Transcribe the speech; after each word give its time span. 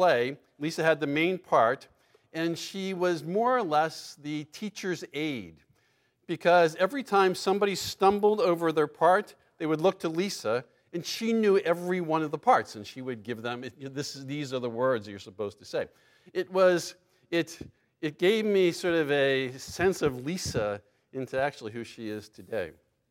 play. 0.00 0.34
Lisa 0.58 0.82
had 0.82 0.98
the 0.98 1.06
main 1.06 1.36
part, 1.36 1.86
and 2.32 2.58
she 2.58 2.94
was 2.94 3.22
more 3.22 3.54
or 3.54 3.62
less 3.62 4.16
the 4.22 4.44
teacher's 4.44 5.04
aide 5.12 5.58
because 6.26 6.74
every 6.76 7.02
time 7.02 7.34
somebody 7.34 7.74
stumbled 7.74 8.40
over 8.40 8.72
their 8.72 8.86
part, 8.86 9.34
they 9.58 9.66
would 9.66 9.82
look 9.82 9.98
to 9.98 10.08
Lisa, 10.08 10.64
and 10.94 11.04
she 11.04 11.34
knew 11.34 11.58
every 11.58 12.00
one 12.00 12.22
of 12.22 12.30
the 12.30 12.38
parts, 12.38 12.76
and 12.76 12.86
she 12.86 13.02
would 13.02 13.22
give 13.22 13.42
them, 13.42 13.62
this, 13.78 14.14
these 14.14 14.54
are 14.54 14.58
the 14.58 14.70
words 14.70 15.06
you're 15.06 15.18
supposed 15.18 15.58
to 15.58 15.66
say. 15.66 15.86
It 16.32 16.50
was, 16.50 16.94
it, 17.30 17.58
it 18.00 18.18
gave 18.18 18.46
me 18.46 18.72
sort 18.72 18.94
of 18.94 19.10
a 19.10 19.52
sense 19.58 20.00
of 20.00 20.24
Lisa 20.24 20.80
into 21.12 21.38
actually 21.38 21.72
who 21.72 21.84
she 21.84 22.08
is 22.08 22.30
today. 22.30 22.70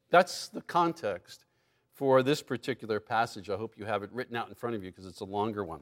That's 0.10 0.48
the 0.48 0.62
context 0.62 1.46
for 1.94 2.24
this 2.24 2.42
particular 2.42 3.00
passage. 3.00 3.52
I 3.52 3.58
hope 3.58 3.76
you 3.78 3.86
have 3.86 4.02
it 4.02 4.10
written 4.12 4.36
out 4.36 4.50
in 4.50 4.56
front 4.56 4.76
of 4.76 4.84
you 4.84 4.90
because 4.90 5.06
it's 5.06 5.22
a 5.22 5.26
longer 5.26 5.64
one. 5.64 5.82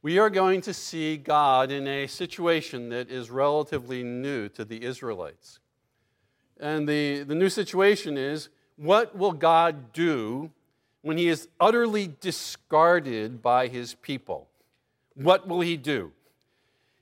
We 0.00 0.18
are 0.18 0.30
going 0.30 0.60
to 0.60 0.72
see 0.72 1.16
God 1.16 1.72
in 1.72 1.88
a 1.88 2.06
situation 2.06 2.88
that 2.90 3.10
is 3.10 3.30
relatively 3.30 4.04
new 4.04 4.48
to 4.50 4.64
the 4.64 4.84
Israelites. 4.84 5.58
And 6.60 6.88
the, 6.88 7.24
the 7.24 7.34
new 7.34 7.48
situation 7.48 8.16
is 8.16 8.48
what 8.76 9.16
will 9.18 9.32
God 9.32 9.92
do 9.92 10.52
when 11.02 11.18
he 11.18 11.28
is 11.28 11.48
utterly 11.58 12.14
discarded 12.20 13.42
by 13.42 13.66
his 13.66 13.94
people? 13.94 14.48
What 15.14 15.48
will 15.48 15.62
he 15.62 15.76
do? 15.76 16.12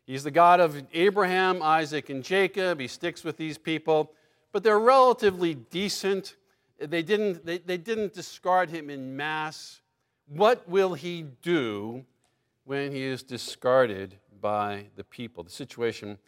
He's 0.07 0.25
the 0.25 0.31
God 0.31 0.61
of 0.61 0.83
Abraham, 0.95 1.61
Isaac, 1.63 2.09
and 2.09 2.25
Jacob. 2.25 2.81
He 2.81 2.89
sticks 2.89 3.25
with 3.25 3.37
these 3.37 3.59
people, 3.59 4.11
but 4.53 4.63
they're 4.63 4.79
relatively 4.79 5.55
decent. 5.55 6.37
They 6.79 7.03
didn't, 7.03 7.45
they, 7.45 7.59
they 7.59 7.77
didn't 7.77 8.15
discard 8.15 8.71
him 8.71 8.89
in 8.89 9.17
mass. 9.17 9.83
What 10.29 10.67
will 10.67 10.95
he 10.95 11.27
do 11.43 12.07
when 12.67 12.91
he 12.91 13.05
is 13.05 13.23
discarded 13.23 14.17
by 14.41 14.87
the 14.97 15.05
people? 15.05 15.45
The 15.45 15.51
situation 15.51 16.19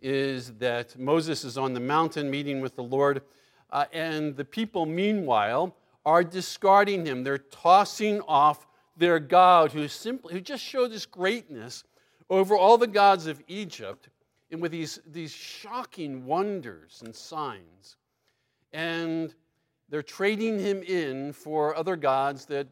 is 0.00 0.52
that 0.54 0.98
Moses 0.98 1.44
is 1.44 1.58
on 1.58 1.74
the 1.74 1.80
mountain 1.80 2.30
meeting 2.30 2.60
with 2.60 2.76
the 2.76 2.82
Lord, 2.82 3.22
uh, 3.70 3.84
and 3.92 4.36
the 4.36 4.44
people, 4.44 4.86
meanwhile, 4.86 5.76
are 6.06 6.24
discarding 6.24 7.04
him. 7.04 7.22
They're 7.22 7.38
tossing 7.38 8.20
off 8.22 8.66
their 8.96 9.18
God, 9.18 9.72
who 9.72 9.88
simply 9.88 10.32
who 10.32 10.40
just 10.40 10.64
showed 10.64 10.92
this 10.92 11.06
greatness 11.06 11.84
over 12.28 12.56
all 12.56 12.78
the 12.78 12.86
gods 12.86 13.26
of 13.26 13.42
Egypt, 13.48 14.08
and 14.50 14.62
with 14.62 14.72
these, 14.72 15.00
these 15.06 15.32
shocking 15.32 16.24
wonders 16.24 17.02
and 17.04 17.14
signs. 17.14 17.96
And 18.72 19.34
they're 19.88 20.02
trading 20.02 20.58
him 20.58 20.82
in 20.82 21.32
for 21.32 21.76
other 21.76 21.96
gods 21.96 22.46
that 22.46 22.68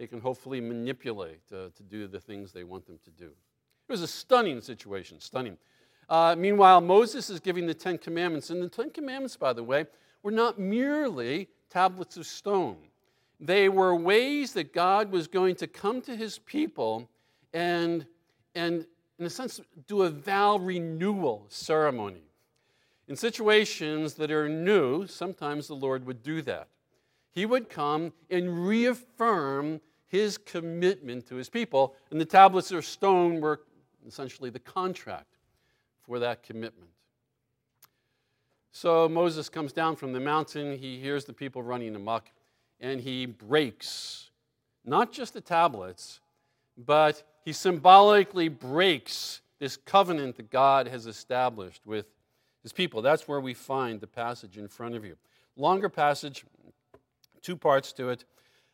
they 0.00 0.06
can 0.06 0.18
hopefully 0.18 0.62
manipulate 0.62 1.42
uh, 1.52 1.68
to 1.76 1.82
do 1.82 2.06
the 2.06 2.18
things 2.18 2.52
they 2.52 2.64
want 2.64 2.86
them 2.86 2.98
to 3.04 3.10
do. 3.10 3.26
It 3.26 3.92
was 3.92 4.00
a 4.00 4.06
stunning 4.06 4.62
situation, 4.62 5.20
stunning. 5.20 5.58
Uh, 6.08 6.34
meanwhile, 6.38 6.80
Moses 6.80 7.28
is 7.28 7.38
giving 7.38 7.66
the 7.66 7.74
Ten 7.74 7.98
Commandments. 7.98 8.48
And 8.48 8.62
the 8.62 8.70
Ten 8.70 8.88
Commandments, 8.88 9.36
by 9.36 9.52
the 9.52 9.62
way, 9.62 9.84
were 10.22 10.30
not 10.30 10.58
merely 10.58 11.48
tablets 11.68 12.16
of 12.16 12.24
stone, 12.26 12.78
they 13.38 13.68
were 13.68 13.94
ways 13.94 14.54
that 14.54 14.72
God 14.72 15.12
was 15.12 15.28
going 15.28 15.54
to 15.56 15.66
come 15.66 16.00
to 16.02 16.16
his 16.16 16.38
people 16.38 17.10
and, 17.52 18.06
and 18.54 18.86
in 19.18 19.26
a 19.26 19.30
sense, 19.30 19.60
do 19.86 20.02
a 20.02 20.08
vow 20.08 20.56
renewal 20.56 21.44
ceremony. 21.50 22.22
In 23.06 23.16
situations 23.16 24.14
that 24.14 24.30
are 24.30 24.48
new, 24.48 25.06
sometimes 25.06 25.68
the 25.68 25.74
Lord 25.74 26.06
would 26.06 26.22
do 26.22 26.40
that. 26.42 26.68
He 27.32 27.44
would 27.44 27.68
come 27.68 28.14
and 28.30 28.66
reaffirm 28.66 29.80
his 30.10 30.36
commitment 30.36 31.26
to 31.28 31.36
his 31.36 31.48
people, 31.48 31.94
and 32.10 32.20
the 32.20 32.24
tablets 32.24 32.72
of 32.72 32.84
stone 32.84 33.40
were 33.40 33.60
essentially 34.06 34.50
the 34.50 34.58
contract 34.58 35.36
for 36.02 36.18
that 36.18 36.42
commitment. 36.42 36.90
So 38.72 39.08
Moses 39.08 39.48
comes 39.48 39.72
down 39.72 39.94
from 39.94 40.12
the 40.12 40.18
mountain. 40.18 40.76
He 40.76 40.98
hears 40.98 41.24
the 41.24 41.32
people 41.32 41.62
running 41.62 41.94
amok, 41.94 42.28
and 42.80 43.00
he 43.00 43.26
breaks 43.26 44.30
not 44.84 45.12
just 45.12 45.34
the 45.34 45.40
tablets, 45.40 46.18
but 46.76 47.22
he 47.44 47.52
symbolically 47.52 48.48
breaks 48.48 49.42
this 49.60 49.76
covenant 49.76 50.36
that 50.38 50.50
God 50.50 50.88
has 50.88 51.06
established 51.06 51.86
with 51.86 52.06
his 52.62 52.72
people. 52.72 53.00
That's 53.00 53.28
where 53.28 53.40
we 53.40 53.54
find 53.54 54.00
the 54.00 54.06
passage 54.08 54.58
in 54.58 54.66
front 54.66 54.96
of 54.96 55.04
you. 55.04 55.16
Longer 55.56 55.88
passage, 55.88 56.44
two 57.42 57.56
parts 57.56 57.92
to 57.92 58.08
it. 58.08 58.24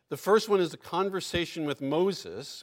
The 0.08 0.16
first 0.16 0.48
one 0.48 0.60
is 0.60 0.72
a 0.72 0.76
conversation 0.76 1.64
with 1.64 1.80
Moses. 1.80 2.62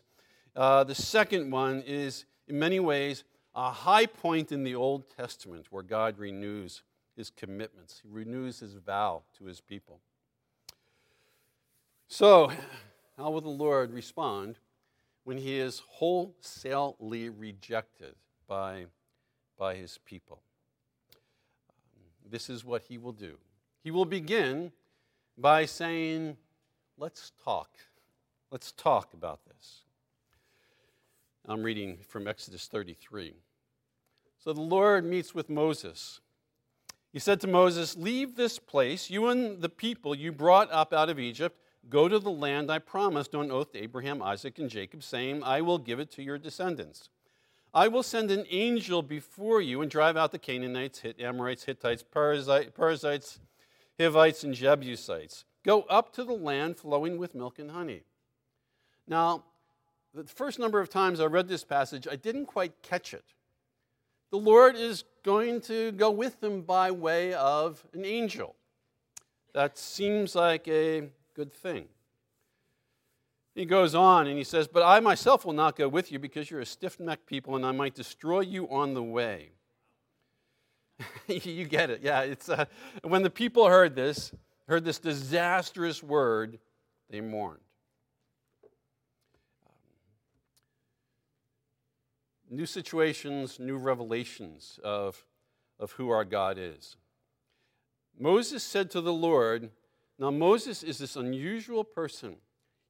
Uh, 0.56 0.86
the 0.86 0.96
second 0.96 1.52
one 1.52 1.84
is, 1.86 2.26
in 2.48 2.58
many 2.58 2.80
ways, 2.80 3.26
a 3.54 3.70
high 3.70 4.06
point 4.06 4.54
in 4.54 4.64
the 4.64 4.76
Old 4.76 5.09
Testament 5.09 5.68
where 5.70 5.84
God 5.84 6.18
renews 6.18 6.84
his 7.18 7.30
commitments, 7.30 8.02
he 8.02 8.09
renews 8.09 8.62
his 8.62 8.74
vow 8.74 9.24
to 9.38 9.46
his 9.46 9.59
people. 9.59 10.00
So, 12.08 12.52
how 13.18 13.30
will 13.30 13.42
the 13.42 13.50
Lord 13.50 13.92
respond 13.92 14.58
when 15.26 15.38
he 15.38 15.59
is 15.59 15.82
wholesalely 15.88 17.30
rejected 17.30 18.16
by, 18.48 18.86
by 19.59 19.76
his 19.76 20.00
people? 20.06 20.42
This 22.28 22.50
is 22.50 22.64
what 22.64 22.84
he 22.84 22.98
will 22.98 23.12
do. 23.12 23.38
He 23.84 23.92
will 23.92 24.06
begin 24.06 24.72
by 25.38 25.66
saying, 25.66 26.38
Let's 26.98 27.31
talk. 27.44 27.70
Let's 28.52 28.72
talk 28.72 29.14
about 29.14 29.40
this. 29.46 29.81
I'm 31.46 31.64
reading 31.64 31.98
from 32.08 32.28
Exodus 32.28 32.68
33. 32.68 33.34
So 34.40 34.54
the 34.54 34.62
Lord 34.62 35.03
meets 35.06 35.34
with 35.34 35.50
Moses. 35.50 36.22
He 37.12 37.20
said 37.20 37.42
to 37.42 37.48
Moses, 37.48 37.98
Leave 37.98 38.36
this 38.36 38.59
place, 38.59 39.09
you 39.09 39.28
and 39.28 39.62
the 39.62 39.70
people 39.70 40.16
you 40.16 40.32
brought 40.32 40.72
up 40.72 40.94
out 40.94 41.09
of 41.09 41.20
Egypt. 41.20 41.59
Go 41.90 42.08
to 42.08 42.20
the 42.20 42.32
land 42.32 42.72
I 42.72 42.80
promised 42.80 43.36
on 43.36 43.52
oath 43.52 43.74
to 43.74 43.80
Abraham, 43.80 44.22
Isaac, 44.22 44.59
and 44.59 44.70
Jacob, 44.70 45.03
saying, 45.03 45.44
I 45.44 45.62
will 45.62 45.78
give 45.78 46.00
it 46.00 46.12
to 46.12 46.24
your 46.24 46.38
descendants. 46.38 47.09
I 47.74 47.88
will 47.88 48.03
send 48.03 48.32
an 48.32 48.46
angel 48.50 49.02
before 49.02 49.59
you 49.59 49.82
and 49.82 49.90
drive 49.90 50.16
out 50.16 50.32
the 50.32 50.40
Canaanites, 50.40 51.03
Amorites, 51.20 51.64
Hittites, 51.66 52.03
Perizzites, 52.03 53.40
Hivites, 54.00 54.44
and 54.44 54.53
Jebusites. 54.53 55.44
Go 55.63 55.84
up 55.84 56.13
to 56.13 56.24
the 56.24 56.34
land 56.34 56.78
flowing 56.78 57.18
with 57.18 57.35
milk 57.35 57.59
and 57.59 57.72
honey. 57.72 58.03
Now, 59.07 59.44
the 60.13 60.24
first 60.25 60.59
number 60.59 60.79
of 60.79 60.90
times 60.90 61.19
I 61.19 61.25
read 61.25 61.47
this 61.47 61.63
passage, 61.63 62.07
I 62.09 62.16
didn't 62.16 62.46
quite 62.46 62.81
catch 62.81 63.13
it. 63.13 63.25
The 64.31 64.38
Lord 64.38 64.75
is 64.75 65.03
going 65.23 65.62
to 65.62 65.91
go 65.94 66.12
with 66.12 66.40
them 66.41 66.62
by 66.62 66.91
way 66.91 67.34
of 67.34 67.85
an 67.94 68.06
angel. 68.06 68.56
That 69.53 69.78
seems 69.78 70.35
like 70.35 70.68
a 70.68 71.09
good 71.35 71.53
thing. 71.53 71.85
He 73.56 73.66
goes 73.66 73.94
on 73.94 74.28
and 74.28 74.38
he 74.38 74.44
says, 74.44 74.68
But 74.68 74.84
I 74.84 75.00
myself 75.00 75.46
will 75.46 75.53
not 75.53 75.75
go 75.75 75.88
with 75.88 76.12
you 76.12 76.18
because 76.18 76.50
you're 76.50 76.62
a 76.62 76.66
stiff 76.66 77.00
necked 77.00 77.28
people 77.28 77.56
and 77.56 77.66
I 77.66 77.72
might 77.72 77.94
destroy 77.94 78.40
you 78.40 78.68
on 78.69 78.96
the 78.96 79.03
way. 79.03 79.52
you 81.28 81.66
get 81.66 81.90
it. 81.90 82.02
Yeah, 82.02 82.22
it's 82.22 82.50
uh, 82.50 82.66
when 83.03 83.22
the 83.22 83.29
people 83.29 83.68
heard 83.68 83.96
this, 83.96 84.31
heard 84.68 84.85
this 84.85 85.00
disastrous 85.00 86.01
word, 86.01 86.59
they 87.09 87.22
mourned. 87.22 87.59
Um, 89.68 89.75
new 92.50 92.66
situations, 92.66 93.59
new 93.59 93.78
revelations 93.78 94.79
of, 94.84 95.25
of 95.79 95.91
who 95.94 96.09
our 96.09 96.25
God 96.25 96.57
is. 96.57 96.96
Moses 98.18 98.63
said 98.63 98.91
to 98.91 99.02
the 99.02 99.13
Lord, 99.13 99.72
now 100.19 100.31
Moses 100.31 100.84
is 100.84 101.00
this 101.00 101.16
unusual 101.16 101.84
person. 101.84 102.38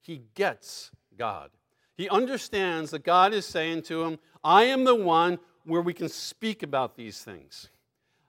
He 0.01 0.23
gets 0.35 0.91
God. 1.17 1.50
He 1.95 2.09
understands 2.09 2.91
that 2.91 3.03
God 3.03 3.33
is 3.33 3.45
saying 3.45 3.83
to 3.83 4.03
him, 4.03 4.19
I 4.44 4.63
am 4.63 4.83
the 4.83 4.95
one 4.95 5.39
where 5.63 5.81
we 5.81 5.94
can 5.94 6.09
speak 6.09 6.62
about 6.63 6.95
these 6.95 7.24
things. 7.24 7.69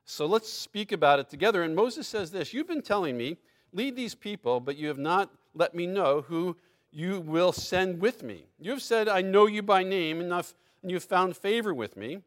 So 0.05 0.27
let's 0.27 0.53
speak 0.53 0.93
about 0.93 1.19
it 1.19 1.29
together. 1.29 1.63
And 1.63 1.75
Moses 1.75 2.07
says 2.07 2.31
this 2.31 2.53
You've 2.53 2.69
been 2.69 2.83
telling 2.83 3.17
me, 3.17 3.39
lead 3.73 3.97
these 3.97 4.15
people, 4.15 4.61
but 4.61 4.77
you 4.77 4.89
have 4.89 4.99
not 4.99 5.31
let 5.55 5.75
me 5.75 5.87
know 5.87 6.23
who 6.23 6.57
you 6.91 7.21
will 7.21 7.53
send 7.53 8.01
with 8.01 8.23
me. 8.23 8.45
You 8.59 8.71
have 8.71 8.83
said, 8.83 9.09
I 9.09 9.21
know 9.21 9.47
you 9.47 9.63
by 9.63 9.83
name, 9.83 10.21
enough 10.21 10.55
and 10.85 10.91
you 10.91 10.97
have 10.97 11.05
found 11.05 11.35
favor 11.35 11.73
with 11.73 11.97
me. 11.97 12.21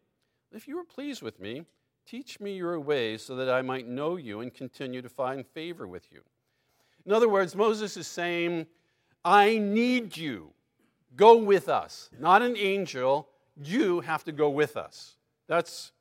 If 0.52 0.68
you 0.68 0.80
are 0.80 0.84
pleased 0.84 1.22
with 1.22 1.40
me, 1.40 1.64
teach 2.08 2.40
me 2.40 2.58
your 2.58 2.80
ways 2.80 3.22
so 3.22 3.36
that 3.36 3.50
I 3.50 3.62
might 3.62 3.88
know 3.88 4.16
you 4.16 4.42
and 4.42 4.52
continue 4.52 5.02
to 5.04 5.10
find 5.10 5.46
favor 5.46 5.88
with 5.88 6.12
you. 6.12 6.22
In 7.06 7.14
other 7.14 7.30
words, 7.30 7.56
Moses 7.56 7.96
is 7.96 8.08
saying, 8.08 8.66
I 9.24 9.60
need 9.60 10.18
you. 10.18 10.52
Go 11.16 11.38
with 11.38 11.70
us. 11.70 12.10
Not 12.20 12.42
an 12.42 12.58
angel. 12.58 13.30
You 13.56 14.02
have 14.02 14.24
to 14.24 14.32
go 14.32 14.50
with 14.50 14.76
us. 14.76 15.18
That's, 15.46 15.92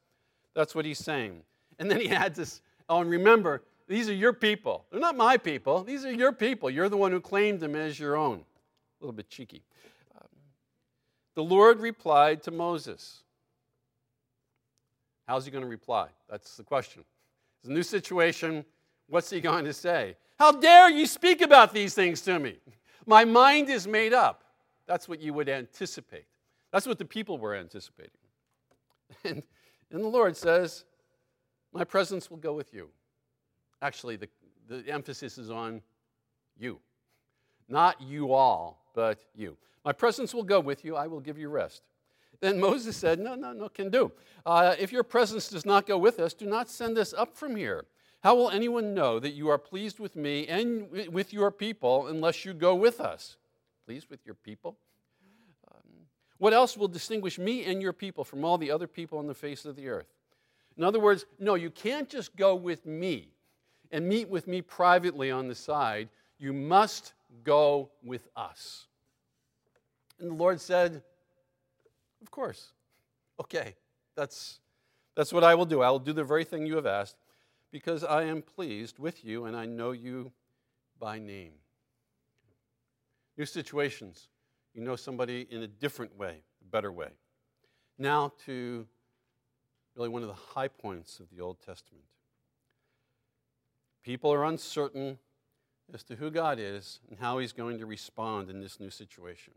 that's 0.55 0.75
what 0.75 0.87
he's 0.87 0.99
saying. 0.99 1.43
And 1.79 1.91
then 1.91 2.01
he 2.01 2.11
adds 2.11 2.39
this, 2.39 2.61
oh, 2.89 3.01
and 3.01 3.11
remember, 3.11 3.63
these 3.89 4.09
are 4.09 4.15
your 4.15 4.33
people. 4.33 4.85
They're 4.91 5.01
not 5.01 5.17
my 5.17 5.37
people. 5.37 5.85
These 5.85 6.05
are 6.05 6.13
your 6.13 6.33
people. 6.33 6.71
You're 6.71 6.89
the 6.89 6.97
one 6.97 7.13
who 7.13 7.21
claimed 7.21 7.61
them 7.61 7.77
as 7.77 7.99
your 7.99 8.17
own. 8.17 8.39
A 8.39 9.05
little 9.05 9.13
bit 9.13 9.29
cheeky. 9.29 9.63
Um, 10.17 10.29
the 11.35 11.45
Lord 11.45 11.81
replied 11.81 12.43
to 12.45 12.51
Moses. 12.51 13.23
How's 15.27 15.45
he 15.45 15.51
going 15.51 15.63
to 15.63 15.71
reply? 15.71 16.09
That's 16.29 16.57
the 16.57 16.63
question. 16.63 17.05
It's 17.61 17.69
a 17.69 17.73
new 17.73 17.83
situation. 17.83 18.65
What's 19.09 19.31
he 19.31 19.41
going 19.41 19.65
to 19.65 19.73
say? 19.73 20.17
How 20.39 20.53
dare 20.53 20.91
you 20.91 21.07
speak 21.07 21.41
about 21.41 21.73
these 21.73 21.95
things 21.95 22.21
to 22.23 22.39
me? 22.39 22.57
My 23.07 23.25
mind 23.25 23.69
is 23.69 23.87
made 23.87 24.13
up. 24.13 24.45
That's 24.87 25.09
what 25.09 25.21
you 25.21 25.33
would 25.35 25.49
anticipate. 25.49 26.27
That's 26.73 26.87
what 26.87 26.99
the 26.99 27.05
people 27.05 27.39
were 27.39 27.55
anticipating. 27.55 28.13
And, 29.25 29.45
and 29.93 30.03
the 30.03 30.09
Lord 30.09 30.37
says, 30.37 30.85
My 31.73 31.85
presence 31.85 32.31
will 32.31 32.39
go 32.39 32.53
with 32.53 32.73
you. 32.73 32.89
Actually, 33.83 34.17
the, 34.17 34.29
the 34.69 34.89
emphasis 34.91 35.39
is 35.39 35.51
on 35.51 35.83
you. 36.59 36.79
Not 37.69 38.01
you 38.01 38.33
all, 38.33 38.85
but 38.95 39.21
you. 39.35 39.57
My 39.85 39.93
presence 39.93 40.35
will 40.35 40.43
go 40.43 40.61
with 40.61 40.85
you. 40.85 40.97
I 40.97 41.07
will 41.07 41.21
give 41.21 41.39
you 41.39 41.49
rest. 41.49 41.83
Then 42.41 42.61
Moses 42.61 42.97
said, 42.97 43.19
No, 43.19 43.35
no, 43.35 43.53
no, 43.53 43.69
can 43.69 43.91
do. 43.91 44.13
Uh, 44.45 44.75
if 44.79 44.93
your 44.93 45.03
presence 45.03 45.49
does 45.49 45.65
not 45.65 45.87
go 45.87 45.99
with 45.99 46.19
us, 46.19 46.35
do 46.35 46.47
not 46.47 46.69
send 46.69 46.99
us 46.99 47.13
up 47.13 47.37
from 47.37 47.57
here. 47.57 47.85
How 48.23 48.35
will 48.35 48.51
anyone 48.51 48.95
know 48.95 49.19
that 49.21 49.35
you 49.35 49.49
are 49.49 49.59
pleased 49.59 50.01
with 50.01 50.17
me 50.17 50.47
and 50.49 50.91
with 50.91 51.33
your 51.33 51.51
people 51.51 52.09
unless 52.09 52.45
you 52.45 52.55
go 52.55 52.75
with 52.75 53.01
us? 53.01 53.37
Pleased 53.85 54.11
with 54.11 54.25
your 54.27 54.35
people? 54.35 54.77
Um, 55.71 56.07
what 56.39 56.53
else 56.53 56.77
will 56.77 56.89
distinguish 56.89 57.39
me 57.39 57.65
and 57.65 57.81
your 57.81 57.93
people 57.93 58.25
from 58.25 58.45
all 58.45 58.59
the 58.59 58.71
other 58.71 58.89
people 58.89 59.19
on 59.19 59.27
the 59.29 59.35
face 59.35 59.65
of 59.65 59.77
the 59.77 59.89
earth? 59.89 60.16
In 60.77 60.85
other 60.85 61.01
words, 61.01 61.25
no, 61.39 61.55
you 61.55 61.71
can't 61.71 62.09
just 62.09 62.37
go 62.37 62.55
with 62.55 62.85
me 62.85 63.29
and 63.91 64.07
meet 64.07 64.29
with 64.29 64.47
me 64.47 64.61
privately 64.61 65.31
on 65.31 65.49
the 65.49 65.55
side. 65.55 66.09
You 66.39 66.53
must 66.53 67.15
go 67.45 67.91
with 68.03 68.29
us. 68.37 68.87
And 70.19 70.31
the 70.31 70.35
Lord 70.35 70.61
said, 70.61 71.03
Of 72.23 72.31
course. 72.31 72.73
Okay, 73.41 73.75
that's, 74.17 74.61
that's 75.15 75.33
what 75.33 75.45
I 75.45 75.55
will 75.55 75.67
do. 75.67 75.83
I 75.83 75.91
will 75.91 75.99
do 75.99 76.13
the 76.13 76.25
very 76.25 76.45
thing 76.45 76.67
you 76.67 76.77
have 76.77 76.87
asked 76.87 77.17
because 77.71 78.03
I 78.03 78.25
am 78.25 78.41
pleased 78.41 78.99
with 78.99 79.25
you 79.25 79.45
and 79.45 79.55
I 79.55 79.67
know 79.67 79.93
you 79.93 80.33
by 80.99 81.19
name. 81.19 81.53
New 83.37 83.45
situations. 83.45 84.29
You 84.73 84.83
know 84.83 84.97
somebody 84.97 85.47
in 85.51 85.63
a 85.63 85.67
different 85.67 86.17
way, 86.17 86.43
a 86.63 86.71
better 86.71 86.93
way. 86.93 87.11
Now 87.99 88.33
to 88.45 88.87
really 89.97 90.09
one 90.09 90.23
of 90.23 90.29
the 90.29 90.35
high 90.35 90.69
points 90.69 91.21
of 91.21 91.27
the 91.31 91.43
Old 91.43 91.59
Testament. 91.65 92.05
People 94.05 94.33
are 94.33 94.45
uncertain 94.45 95.19
as 95.93 96.03
to 96.05 96.17
who 96.17 96.31
God 96.31 96.59
is 96.61 97.01
and 97.09 97.19
how 97.19 97.39
He's 97.39 97.53
going 97.53 97.79
to 97.79 97.87
respond 97.87 98.51
in 98.51 98.61
this 98.61 98.79
new 98.79 98.91
situation. 98.91 99.55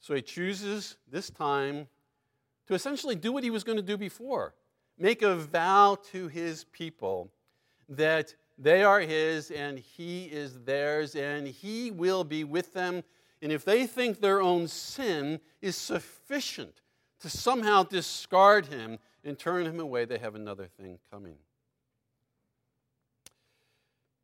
So 0.00 0.14
He 0.14 0.22
chooses 0.22 0.96
this 1.10 1.28
time 1.28 1.88
to 2.68 2.74
essentially 2.74 3.16
do 3.16 3.32
what 3.32 3.44
He 3.44 3.50
was 3.50 3.64
going 3.64 3.76
to 3.76 3.82
do 3.82 3.96
before 3.96 4.54
make 4.98 5.20
a 5.20 5.36
vow 5.36 5.98
to 6.10 6.28
His 6.28 6.64
people 6.72 7.30
that 7.88 8.34
they 8.56 8.82
are 8.82 9.00
His 9.00 9.50
and 9.50 9.78
He 9.78 10.24
is 10.24 10.60
theirs 10.60 11.14
and 11.14 11.46
He 11.46 11.90
will 11.90 12.24
be 12.24 12.44
with 12.44 12.72
them. 12.72 13.02
And 13.42 13.52
if 13.52 13.64
they 13.64 13.86
think 13.86 14.20
their 14.20 14.40
own 14.40 14.68
sin 14.68 15.40
is 15.60 15.76
sufficient 15.76 16.80
to 17.20 17.28
somehow 17.28 17.82
discard 17.82 18.66
Him 18.66 18.98
and 19.26 19.38
turn 19.38 19.66
Him 19.66 19.80
away, 19.80 20.04
they 20.04 20.18
have 20.18 20.34
another 20.34 20.66
thing 20.66 20.98
coming. 21.10 21.36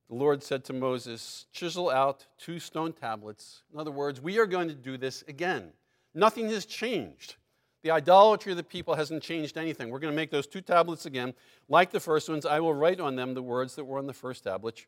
The 0.09 0.15
Lord 0.15 0.43
said 0.43 0.65
to 0.65 0.73
Moses, 0.73 1.47
Chisel 1.53 1.89
out 1.89 2.27
two 2.39 2.59
stone 2.59 2.93
tablets. 2.93 3.63
In 3.73 3.81
other 3.81 3.91
words, 3.91 4.21
we 4.21 4.39
are 4.39 4.47
going 4.47 4.69
to 4.69 4.75
do 4.75 4.99
this 4.99 5.25
again. 5.27 5.73
Nothing 6.15 6.51
has 6.51 6.67
changed. 6.67 7.37
The 7.83 7.91
idolatry 7.91 8.53
of 8.53 8.59
the 8.59 8.63
people 8.63 8.95
hasn't 8.95 9.23
changed 9.23 9.57
anything. 9.57 9.89
We're 9.89 9.99
going 9.99 10.13
to 10.13 10.17
make 10.17 10.31
those 10.31 10.47
two 10.47 10.61
tablets 10.61 11.07
again. 11.07 11.35
Like 11.69 11.91
the 11.91 11.99
first 11.99 12.29
ones, 12.29 12.47
I 12.47 12.61
will 12.61 12.75
write 12.75 13.01
on 13.01 13.17
them 13.17 13.35
the 13.35 13.43
words 13.43 13.75
that 13.77 13.85
were 13.85 13.99
on 13.99 14.07
the 14.07 14.13
first 14.13 14.45
tablet, 14.45 14.85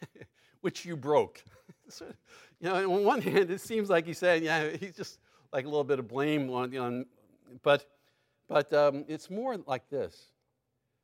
which 0.60 0.84
you 0.84 0.94
broke. 0.94 1.42
so, 1.88 2.04
you 2.60 2.68
know, 2.68 2.92
on 2.92 3.04
one 3.04 3.22
hand, 3.22 3.50
it 3.50 3.60
seems 3.60 3.88
like 3.88 4.06
he's 4.06 4.18
saying, 4.18 4.44
yeah, 4.44 4.68
he's 4.78 4.94
just 4.94 5.18
like 5.52 5.64
a 5.64 5.68
little 5.68 5.84
bit 5.84 5.98
of 5.98 6.06
blame 6.06 6.50
on, 6.50 6.76
on 6.76 7.06
but, 7.62 7.86
but 8.50 8.72
um, 8.72 9.04
it's 9.06 9.30
more 9.30 9.56
like 9.66 9.88
this. 9.88 10.32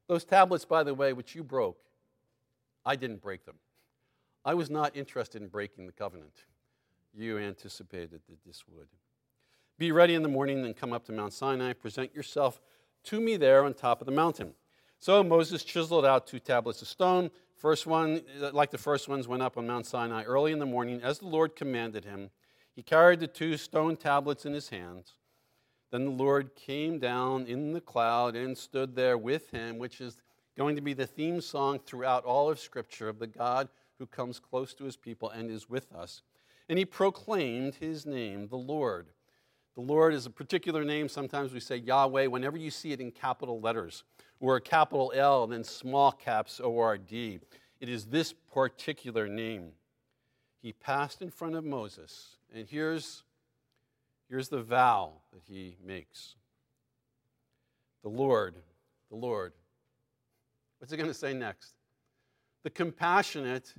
Those 0.09 0.25
tablets, 0.25 0.65
by 0.65 0.83
the 0.83 0.93
way, 0.93 1.13
which 1.13 1.37
you 1.37 1.45
broke, 1.45 1.79
I 2.85 2.97
didn't 2.97 3.23
break 3.23 3.47
them. 3.47 3.55
I 4.45 4.55
was 4.55 4.69
not 4.69 4.97
interested 4.97 5.41
in 5.41 5.49
breaking 5.49 5.87
the 5.87 5.93
covenant. 5.93 6.45
You 7.15 7.39
anticipated 7.39 8.21
that 8.29 8.45
this 8.45 8.65
would. 8.69 8.89
Be 9.79 9.93
ready 9.93 10.15
in 10.15 10.23
the 10.23 10.29
morning 10.29 10.65
and 10.65 10.77
come 10.77 10.93
up 10.93 11.05
to 11.07 11.13
Mount 11.13 11.33
Sinai. 11.33 11.73
Present 11.73 12.15
yourself 12.15 12.61
to 13.05 13.21
me 13.21 13.37
there 13.37 13.65
on 13.65 13.75
top 13.75 14.01
of 14.01 14.07
the 14.07 14.13
mountain. 14.13 14.53
So 14.99 15.23
Moses 15.23 15.63
chiseled 15.63 16.05
out 16.05 16.27
two 16.27 16.41
tablets 16.41 16.83
of 16.83 16.89
stone. 16.89 17.31
First 17.57 17.87
one, 17.87 18.23
like 18.53 18.73
the 18.73 18.79
first 18.79 19.09
ones, 19.09 19.29
went 19.29 19.43
up 19.43 19.57
on 19.57 19.69
Mount 19.69 19.87
Sinai 19.87 20.25
early 20.25 20.51
in 20.51 20.59
the 20.59 20.67
morning 20.67 21.01
as 21.01 21.21
the 21.21 21.29
Lord 21.29 21.55
commanded 21.55 22.05
him. 22.05 22.31
He 22.75 22.83
carried 22.83 23.21
the 23.21 23.29
two 23.29 23.57
stone 23.57 23.97
tablets 23.97 24.45
in 24.45 24.53
his 24.53 24.71
hands. 24.71 25.15
Then 25.91 26.05
the 26.05 26.11
Lord 26.11 26.55
came 26.55 26.99
down 26.99 27.47
in 27.47 27.73
the 27.73 27.81
cloud 27.81 28.35
and 28.37 28.57
stood 28.57 28.95
there 28.95 29.17
with 29.17 29.51
him, 29.51 29.79
which 29.79 30.01
is 30.01 30.23
going 30.57 30.75
to 30.77 30.83
be 30.83 30.95
the 30.95 31.07
theme 31.07 31.41
song 31.41 31.79
throughout 31.79 32.25
all 32.25 32.51
of 32.51 32.59
Scripture 32.59 33.09
of 33.09 33.19
the 33.19 33.27
God 33.27 33.69
who 33.99 34.07
comes 34.07 34.41
close 34.41 34.75
to 34.75 34.85
his 34.85 34.97
people 34.97 35.31
and 35.31 35.51
is 35.51 35.71
with 35.71 35.93
us. 35.93 36.23
And 36.69 36.79
he 36.79 36.85
proclaimed 36.85 37.77
his 37.77 38.05
name, 38.05 38.49
the 38.49 38.57
Lord. 38.57 39.07
The 39.75 39.83
Lord 39.83 40.15
is 40.15 40.27
a 40.27 40.31
particular 40.31 40.85
name. 40.85 41.09
Sometimes 41.09 41.53
we 41.53 41.61
say 41.61 41.77
Yahweh 41.77 42.27
whenever 42.27 42.57
you 42.57 42.71
see 42.71 42.93
it 42.93 43.01
in 43.01 43.11
capital 43.11 43.61
letters, 43.61 44.05
or 44.41 44.57
a 44.57 44.61
capital 44.61 45.13
L 45.15 45.45
and 45.45 45.53
then 45.53 45.65
small 45.65 46.11
caps 46.11 46.61
O 46.63 46.79
R 46.79 46.99
D. 46.99 47.39
It 47.81 47.89
is 47.89 48.07
this 48.07 48.33
particular 48.33 49.29
name. 49.29 49.73
He 50.63 50.73
passed 50.73 51.23
in 51.23 51.31
front 51.31 51.55
of 51.55 51.65
Moses, 51.65 52.37
and 52.53 52.67
here's, 52.67 53.23
here's 54.29 54.49
the 54.49 54.63
vow 54.63 55.13
that 55.33 55.43
he 55.47 55.77
makes 55.85 56.37
The 58.03 58.09
Lord, 58.09 58.55
the 59.11 59.17
Lord, 59.17 59.53
What's 60.79 60.93
he 60.93 60.97
going 60.97 61.11
to 61.11 61.15
say 61.15 61.33
next? 61.33 61.75
The 62.63 62.71
compassionate 62.71 63.73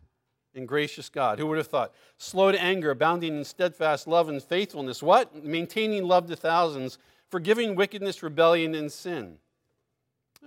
and 0.56 0.68
gracious 0.68 1.10
God. 1.10 1.40
Who 1.40 1.48
would 1.48 1.58
have 1.58 1.68
thought? 1.68 1.94
Slow 2.18 2.52
to 2.52 2.62
anger, 2.62 2.92
abounding 2.92 3.38
in 3.38 3.44
steadfast 3.44 4.08
love 4.08 4.30
and 4.30 4.42
faithfulness. 4.42 5.04
What? 5.04 5.44
Maintaining 5.44 6.04
love 6.04 6.28
to 6.28 6.36
thousands, 6.36 6.98
forgiving 7.30 7.76
wickedness, 7.76 8.24
rebellion, 8.24 8.76
and 8.76 8.92
sin. 8.92 9.38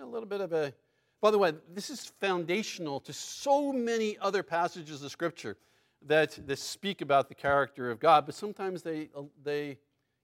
A 0.01 0.05
little 0.05 0.29
bit 0.29 0.41
of 0.41 0.53
a. 0.53 0.73
By 1.21 1.31
the 1.31 1.39
way, 1.39 1.53
this 1.73 1.91
is 1.91 2.07
foundational 2.21 2.99
to 3.01 3.13
so 3.13 3.73
many 3.73 4.17
other 4.19 4.43
passages 4.43 5.03
of 5.03 5.11
Scripture 5.11 5.59
that, 6.07 6.39
that 6.47 6.59
speak 6.59 7.03
about 7.03 7.29
the 7.29 7.35
character 7.35 7.91
of 7.91 8.01
God, 8.01 8.25
but 8.25 8.35
sometimes 8.35 8.83
they, 8.83 9.11
they 9.45 9.77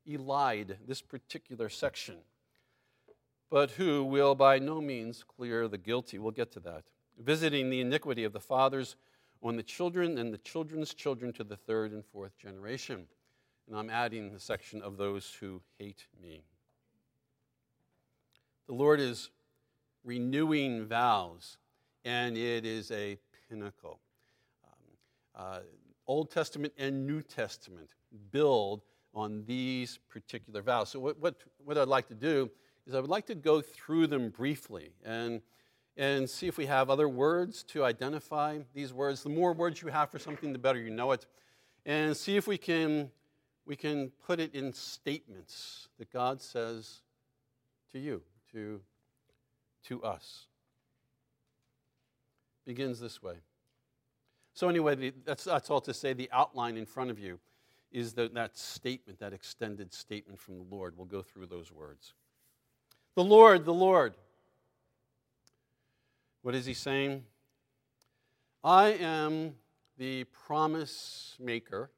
elide 0.09 0.77
this 0.87 1.03
particular 1.03 1.69
section 1.69 2.17
but 3.51 3.73
who 3.73 4.05
will 4.05 4.35
by 4.35 4.59
no 4.59 4.81
means 4.81 5.25
clear 5.25 5.69
the 5.69 5.79
guilty. 5.79 6.19
We'll 6.19 6.33
get 6.33 6.53
to 6.53 6.61
that. 6.61 6.85
Visiting 7.19 7.71
the 7.71 7.81
iniquity 7.81 8.25
of 8.25 8.33
the 8.33 8.41
fathers 8.41 8.97
on 9.43 9.57
the 9.57 9.63
children 9.63 10.19
and 10.19 10.33
the 10.33 10.39
children's 10.39 10.93
children 10.95 11.33
to 11.35 11.45
the 11.45 11.57
third 11.57 11.93
and 11.93 12.05
fourth 12.05 12.37
generation. 12.39 13.07
And 13.67 13.77
I'm 13.77 13.91
adding 13.91 14.33
the 14.33 14.41
section 14.41 14.83
of 14.83 14.97
those 14.97 15.37
who 15.41 15.63
hate 15.79 16.07
me. 16.21 16.43
The 18.67 18.75
Lord 18.75 19.01
is 19.01 19.31
renewing 20.05 20.87
vows, 20.87 21.57
and 22.05 22.37
it 22.37 22.65
is 22.65 22.91
a 22.91 23.17
pinnacle. 23.49 24.01
Um, 24.65 25.43
uh, 25.45 25.59
Old 26.07 26.31
Testament 26.31 26.73
and 26.79 27.07
New 27.07 27.23
Testament 27.23 27.91
build 28.33 28.83
on 29.17 29.43
these 29.47 29.99
particular 30.11 30.61
vows. 30.61 30.91
So, 30.91 31.01
what, 31.01 31.19
what, 31.19 31.35
what 31.65 31.79
I'd 31.79 31.89
like 31.89 32.07
to 32.09 32.15
do 32.15 32.51
is 32.87 32.95
I 32.95 33.01
would 33.01 33.11
like 33.11 33.27
to 33.27 33.35
go 33.35 33.63
through 33.63 34.09
them 34.09 34.29
briefly 34.29 34.91
and, 35.05 35.41
and 35.97 36.29
see 36.29 36.47
if 36.47 36.59
we 36.59 36.67
have 36.67 36.91
other 36.91 37.09
words 37.09 37.63
to 37.65 37.83
identify 37.83 38.59
these 38.75 38.93
words. 38.93 39.23
The 39.23 39.31
more 39.31 39.55
words 39.55 39.81
you 39.81 39.89
have 39.89 40.11
for 40.11 40.19
something, 40.19 40.53
the 40.53 40.59
better 40.59 40.79
you 40.79 40.91
know 40.91 41.13
it. 41.13 41.25
And 41.87 42.15
see 42.15 42.37
if 42.37 42.47
we 42.47 42.59
can, 42.59 43.11
we 43.65 43.75
can 43.75 44.13
put 44.27 44.39
it 44.39 44.55
in 44.55 44.73
statements 44.75 45.89
that 45.99 46.13
God 46.13 46.43
says 46.43 47.01
to 47.93 47.99
you, 47.99 48.21
to, 48.53 48.83
to 49.85 50.03
us. 50.05 50.47
Begins 52.67 53.01
this 53.01 53.23
way. 53.23 53.37
So, 54.53 54.69
anyway, 54.69 55.13
that's, 55.25 55.45
that's 55.45 55.71
all 55.71 55.81
to 55.83 55.95
say. 55.95 56.13
The 56.13 56.29
outline 56.33 56.77
in 56.77 56.85
front 56.85 57.11
of 57.11 57.19
you 57.19 57.39
is 57.97 58.13
the, 58.13 58.29
that 58.35 58.59
statement, 58.59 59.19
that 59.21 59.33
extended 59.33 59.91
statement 59.91 60.39
from 60.39 60.59
the 60.59 60.65
Lord. 60.71 60.93
We'll 60.99 61.07
go 61.07 61.23
through 61.23 61.47
those 61.47 61.73
words. 61.73 62.13
The 63.15 63.25
Lord, 63.25 63.65
the 63.65 63.73
Lord. 63.73 64.13
What 66.43 66.55
is 66.55 66.67
he 66.67 66.75
saying? 66.75 67.25
I 68.63 68.89
am 69.01 69.55
the 69.97 70.25
promise 70.25 71.37
maker 71.41 71.91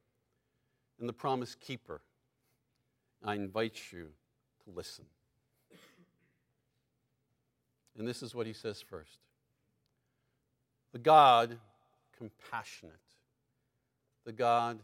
and 1.00 1.08
the 1.08 1.12
promise 1.12 1.56
keeper. 1.56 2.00
I 3.24 3.34
invite 3.34 3.90
you 3.90 4.10
to 4.64 4.70
listen. 4.70 5.04
And 7.98 8.06
this 8.06 8.22
is 8.22 8.36
what 8.36 8.46
he 8.46 8.52
says 8.52 8.80
first 8.80 9.18
the 10.92 11.00
God 11.00 11.58
compassionate. 12.16 12.94
The 14.24 14.32
God 14.32 14.78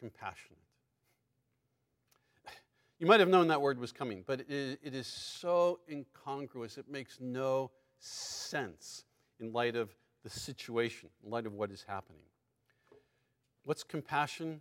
compassionate. 0.00 0.58
You 2.98 3.06
might 3.06 3.20
have 3.20 3.28
known 3.28 3.48
that 3.48 3.60
word 3.60 3.78
was 3.78 3.92
coming, 3.92 4.24
but 4.26 4.40
it 4.40 4.78
is 4.82 5.06
so 5.06 5.78
incongruous. 5.90 6.76
It 6.78 6.88
makes 6.90 7.18
no 7.20 7.70
sense 7.98 9.04
in 9.38 9.52
light 9.52 9.76
of 9.76 9.94
the 10.22 10.30
situation, 10.30 11.08
in 11.24 11.30
light 11.30 11.46
of 11.46 11.54
what 11.54 11.70
is 11.70 11.84
happening. 11.86 12.22
What's 13.64 13.82
compassion? 13.82 14.60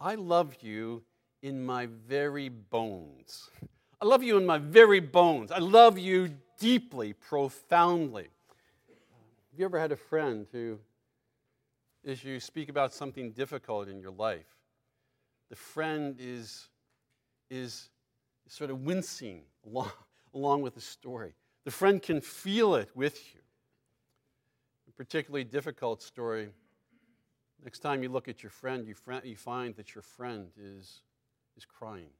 I 0.00 0.14
love 0.16 0.56
you 0.62 1.02
in 1.42 1.64
my 1.64 1.86
very 1.86 2.48
bones. 2.48 3.50
I 4.00 4.06
love 4.06 4.22
you 4.22 4.36
in 4.36 4.46
my 4.46 4.58
very 4.58 5.00
bones. 5.00 5.52
I 5.52 5.58
love 5.58 5.98
you 5.98 6.30
deeply, 6.58 7.12
profoundly. 7.12 8.28
Have 9.50 9.58
you 9.58 9.64
ever 9.64 9.78
had 9.78 9.92
a 9.92 9.96
friend 9.96 10.46
who, 10.50 10.78
as 12.06 12.24
you 12.24 12.40
speak 12.40 12.68
about 12.68 12.92
something 12.92 13.32
difficult 13.32 13.88
in 13.88 13.98
your 13.98 14.10
life, 14.10 14.46
the 15.50 15.56
friend 15.56 16.16
is, 16.18 16.68
is 17.50 17.88
sort 18.48 18.70
of 18.70 18.80
wincing 18.82 19.42
along, 19.66 19.90
along 20.34 20.62
with 20.62 20.74
the 20.74 20.80
story? 20.80 21.34
The 21.64 21.70
friend 21.70 22.00
can 22.00 22.20
feel 22.20 22.74
it 22.74 22.90
with 22.94 23.34
you. 23.34 23.40
A 24.88 24.92
particularly 24.92 25.44
difficult 25.44 26.02
story. 26.02 26.48
Next 27.62 27.78
time 27.78 28.02
you 28.02 28.10
look 28.10 28.28
at 28.28 28.42
your 28.42 28.50
friend, 28.50 28.86
you, 28.86 28.94
friend, 28.94 29.22
you 29.24 29.36
find 29.36 29.74
that 29.76 29.94
your 29.94 30.02
friend 30.02 30.48
is, 30.58 31.00
is 31.56 31.64
crying. 31.64 32.10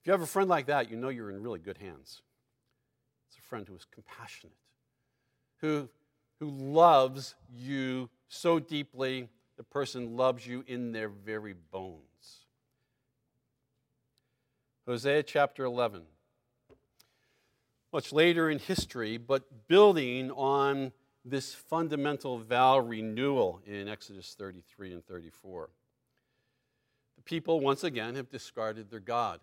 If 0.00 0.06
you 0.06 0.12
have 0.12 0.22
a 0.22 0.26
friend 0.26 0.48
like 0.48 0.66
that, 0.66 0.90
you 0.90 0.96
know 0.96 1.08
you're 1.10 1.30
in 1.30 1.42
really 1.42 1.58
good 1.58 1.78
hands. 1.78 2.22
It's 3.28 3.38
a 3.38 3.42
friend 3.42 3.66
who 3.68 3.74
is 3.74 3.84
compassionate, 3.84 4.56
who, 5.58 5.88
who 6.40 6.50
loves 6.50 7.34
you 7.54 8.08
so 8.28 8.58
deeply, 8.58 9.28
the 9.56 9.62
person 9.62 10.16
loves 10.16 10.46
you 10.46 10.64
in 10.66 10.92
their 10.92 11.08
very 11.08 11.54
bones. 11.70 12.02
Hosea 14.86 15.22
chapter 15.22 15.64
11. 15.64 16.02
Much 17.92 18.12
later 18.12 18.50
in 18.50 18.58
history, 18.58 19.16
but 19.16 19.68
building 19.68 20.30
on 20.32 20.92
this 21.24 21.54
fundamental 21.54 22.38
vow 22.38 22.78
renewal 22.78 23.60
in 23.66 23.88
Exodus 23.88 24.34
33 24.38 24.92
and 24.92 25.04
34. 25.06 25.70
The 27.16 27.22
people, 27.22 27.60
once 27.60 27.82
again, 27.82 28.14
have 28.14 28.30
discarded 28.30 28.90
their 28.90 29.00
God. 29.00 29.40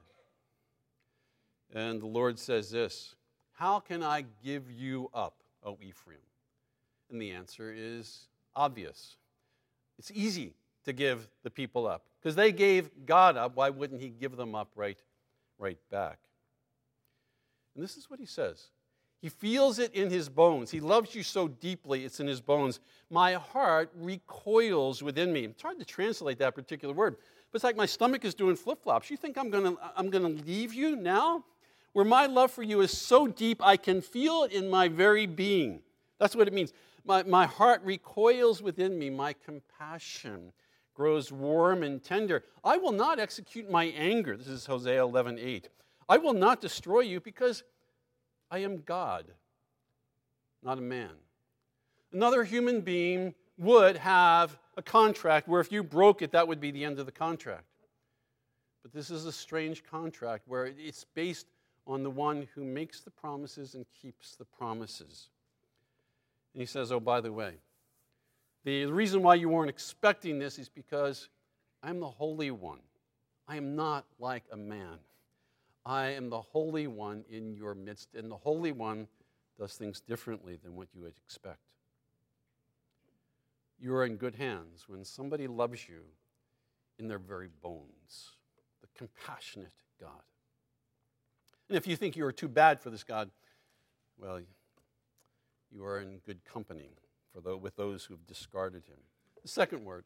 And 1.74 2.02
the 2.02 2.08
Lord 2.08 2.40
says 2.40 2.70
this 2.70 3.16
How 3.54 3.80
can 3.80 4.04
I 4.04 4.26
give 4.44 4.72
you 4.72 5.10
up, 5.14 5.44
O 5.64 5.78
Ephraim? 5.82 6.20
And 7.14 7.22
the 7.22 7.32
answer 7.32 7.72
is 7.74 8.28
obvious. 8.56 9.18
It's 10.00 10.12
easy 10.14 10.56
to 10.84 10.92
give 10.92 11.30
the 11.44 11.50
people 11.50 11.88
up 11.88 12.04
because 12.20 12.36
they 12.36 12.52
gave 12.52 12.90
God 13.06 13.38
up. 13.38 13.56
Why 13.56 13.70
wouldn't 13.70 14.02
He 14.02 14.10
give 14.10 14.36
them 14.36 14.56
up 14.56 14.72
right, 14.76 14.98
right 15.60 15.78
back? 15.92 16.18
And 17.76 17.84
this 17.84 17.96
is 17.98 18.10
what 18.10 18.20
He 18.20 18.26
says 18.26 18.66
He 19.22 19.30
feels 19.30 19.78
it 19.78 19.94
in 19.94 20.10
His 20.10 20.28
bones. 20.28 20.72
He 20.72 20.80
loves 20.80 21.14
you 21.14 21.22
so 21.22 21.48
deeply, 21.48 22.04
it's 22.04 22.20
in 22.20 22.26
His 22.26 22.42
bones. 22.42 22.80
My 23.12 23.34
heart 23.34 23.92
recoils 23.96 25.04
within 25.04 25.32
me. 25.32 25.46
It's 25.46 25.62
hard 25.62 25.78
to 25.78 25.86
translate 25.86 26.40
that 26.40 26.56
particular 26.56 26.96
word, 26.96 27.18
but 27.52 27.58
it's 27.58 27.64
like 27.64 27.78
my 27.78 27.86
stomach 27.86 28.26
is 28.26 28.34
doing 28.34 28.56
flip 28.56 28.82
flops. 28.82 29.12
You 29.12 29.18
think 29.18 29.38
I'm 29.38 29.52
going 29.52 29.76
to 29.76 29.78
I'm 29.96 30.10
going 30.10 30.36
to 30.36 30.44
leave 30.44 30.74
you 30.74 30.96
now? 30.96 31.44
where 31.94 32.04
my 32.04 32.26
love 32.26 32.52
for 32.52 32.64
you 32.64 32.82
is 32.82 32.96
so 32.96 33.28
deep 33.28 33.64
I 33.64 33.78
can 33.78 34.02
feel 34.02 34.44
it 34.44 34.52
in 34.52 34.70
my 34.70 34.88
very 34.88 35.28
being. 35.28 35.82
That's 36.20 36.36
what 36.36 36.48
it 36.48 36.54
means. 36.54 36.74
My, 37.06 37.24
my 37.24 37.46
heart 37.46 37.82
recoils 37.84 38.62
within 38.62 38.98
me, 38.98 39.10
my 39.10 39.34
compassion 39.34 40.54
grows 40.94 41.32
warm 41.32 41.84
and 41.84 42.04
tender. 42.04 42.44
I 42.64 42.78
will 42.78 42.92
not 42.92 43.20
execute 43.20 43.70
my 43.70 43.86
anger. 43.86 44.38
This 44.38 44.48
is 44.48 44.66
Hosea 44.66 45.02
11 45.04 45.40
8. 45.40 45.70
I 46.08 46.18
will 46.18 46.34
not 46.34 46.62
destroy 46.62 47.02
you 47.02 47.20
because 47.20 47.64
I 48.52 48.60
am 48.60 48.82
God, 48.82 49.26
not 50.62 50.78
a 50.78 50.82
man. 50.82 51.12
Another 52.12 52.44
human 52.44 52.82
being 52.82 53.34
would 53.58 53.98
have 53.98 54.58
a 54.78 54.82
contract 54.82 55.48
where 55.48 55.62
if 55.62 55.72
you 55.72 55.84
broke 55.84 56.22
it, 56.22 56.32
that 56.32 56.48
would 56.48 56.60
be 56.60 56.72
the 56.72 56.86
end 56.86 57.00
of 57.00 57.06
the 57.06 57.12
contract. 57.12 57.66
But 58.82 58.94
this 58.94 59.10
is 59.10 59.26
a 59.26 59.32
strange 59.32 59.84
contract 59.84 60.44
where 60.48 60.66
it's 60.66 61.06
based 61.16 61.48
on 61.88 62.04
the 62.04 62.10
one 62.10 62.48
who 62.54 62.64
makes 62.64 63.02
the 63.02 63.12
promises 63.12 63.76
and 63.76 63.86
keeps 64.00 64.36
the 64.36 64.46
promises. 64.46 65.30
And 66.54 66.62
he 66.62 66.66
says, 66.66 66.92
Oh, 66.92 67.00
by 67.00 67.22
the 67.22 67.32
way, 67.32 67.56
the 68.64 68.86
reason 68.86 69.22
why 69.22 69.36
you 69.36 69.50
weren't 69.50 69.70
expecting 69.70 70.40
this 70.40 70.58
is 70.58 70.70
because 70.70 71.30
I'm 71.82 72.00
the 72.00 72.10
Holy 72.10 72.52
One. 72.52 72.80
I 73.48 73.58
am 73.58 73.76
not 73.76 74.06
like 74.20 74.44
a 74.52 74.58
man. 74.58 75.00
I 75.86 76.12
am 76.12 76.30
the 76.30 76.40
Holy 76.40 76.88
One 76.88 77.26
in 77.30 77.54
your 77.56 77.76
midst, 77.76 78.16
and 78.16 78.32
the 78.32 78.38
Holy 78.38 78.72
One 78.72 79.08
does 79.60 79.74
things 79.74 80.00
differently 80.00 80.58
than 80.64 80.76
what 80.76 80.88
you 80.94 81.02
would 81.02 81.14
expect. 81.26 81.60
You 83.80 83.94
are 83.96 84.06
in 84.06 84.16
good 84.16 84.36
hands 84.36 84.86
when 84.88 85.04
somebody 85.04 85.46
loves 85.46 85.90
you 85.90 86.04
in 87.00 87.10
their 87.10 87.20
very 87.20 87.50
bones, 87.62 88.32
the 88.82 88.88
compassionate 88.98 89.74
God. 90.00 90.22
And 91.68 91.78
if 91.78 91.86
you 91.86 91.98
think 91.98 92.16
you 92.16 92.26
are 92.26 92.32
too 92.32 92.48
bad 92.48 92.80
for 92.80 92.90
this 92.90 93.04
God, 93.04 93.30
well, 94.18 94.40
you 95.74 95.84
are 95.86 96.00
in 96.00 96.20
good 96.26 96.46
company 96.46 96.92
for 97.34 97.42
the, 97.42 97.58
with 97.58 97.76
those 97.76 98.06
who 98.06 98.14
have 98.14 98.26
discarded 98.28 98.84
him. 98.86 99.00
The 99.42 99.48
second 99.48 99.84
word, 99.84 100.06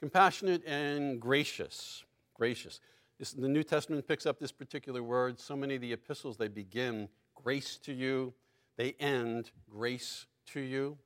compassionate 0.00 0.64
and 0.66 1.20
gracious. 1.20 2.04
Gracious. 2.34 2.80
This, 3.18 3.32
the 3.32 3.48
New 3.48 3.62
Testament 3.62 4.06
picks 4.06 4.26
up 4.26 4.38
this 4.38 4.52
particular 4.52 5.02
word. 5.02 5.38
So 5.38 5.56
many 5.56 5.74
of 5.74 5.80
the 5.80 5.92
epistles, 5.92 6.36
they 6.36 6.48
begin 6.48 7.08
grace 7.34 7.76
to 7.78 7.92
you, 7.92 8.32
they 8.76 8.94
end 9.00 9.50
grace 9.68 10.26
to 10.52 10.60
you. 10.60 10.96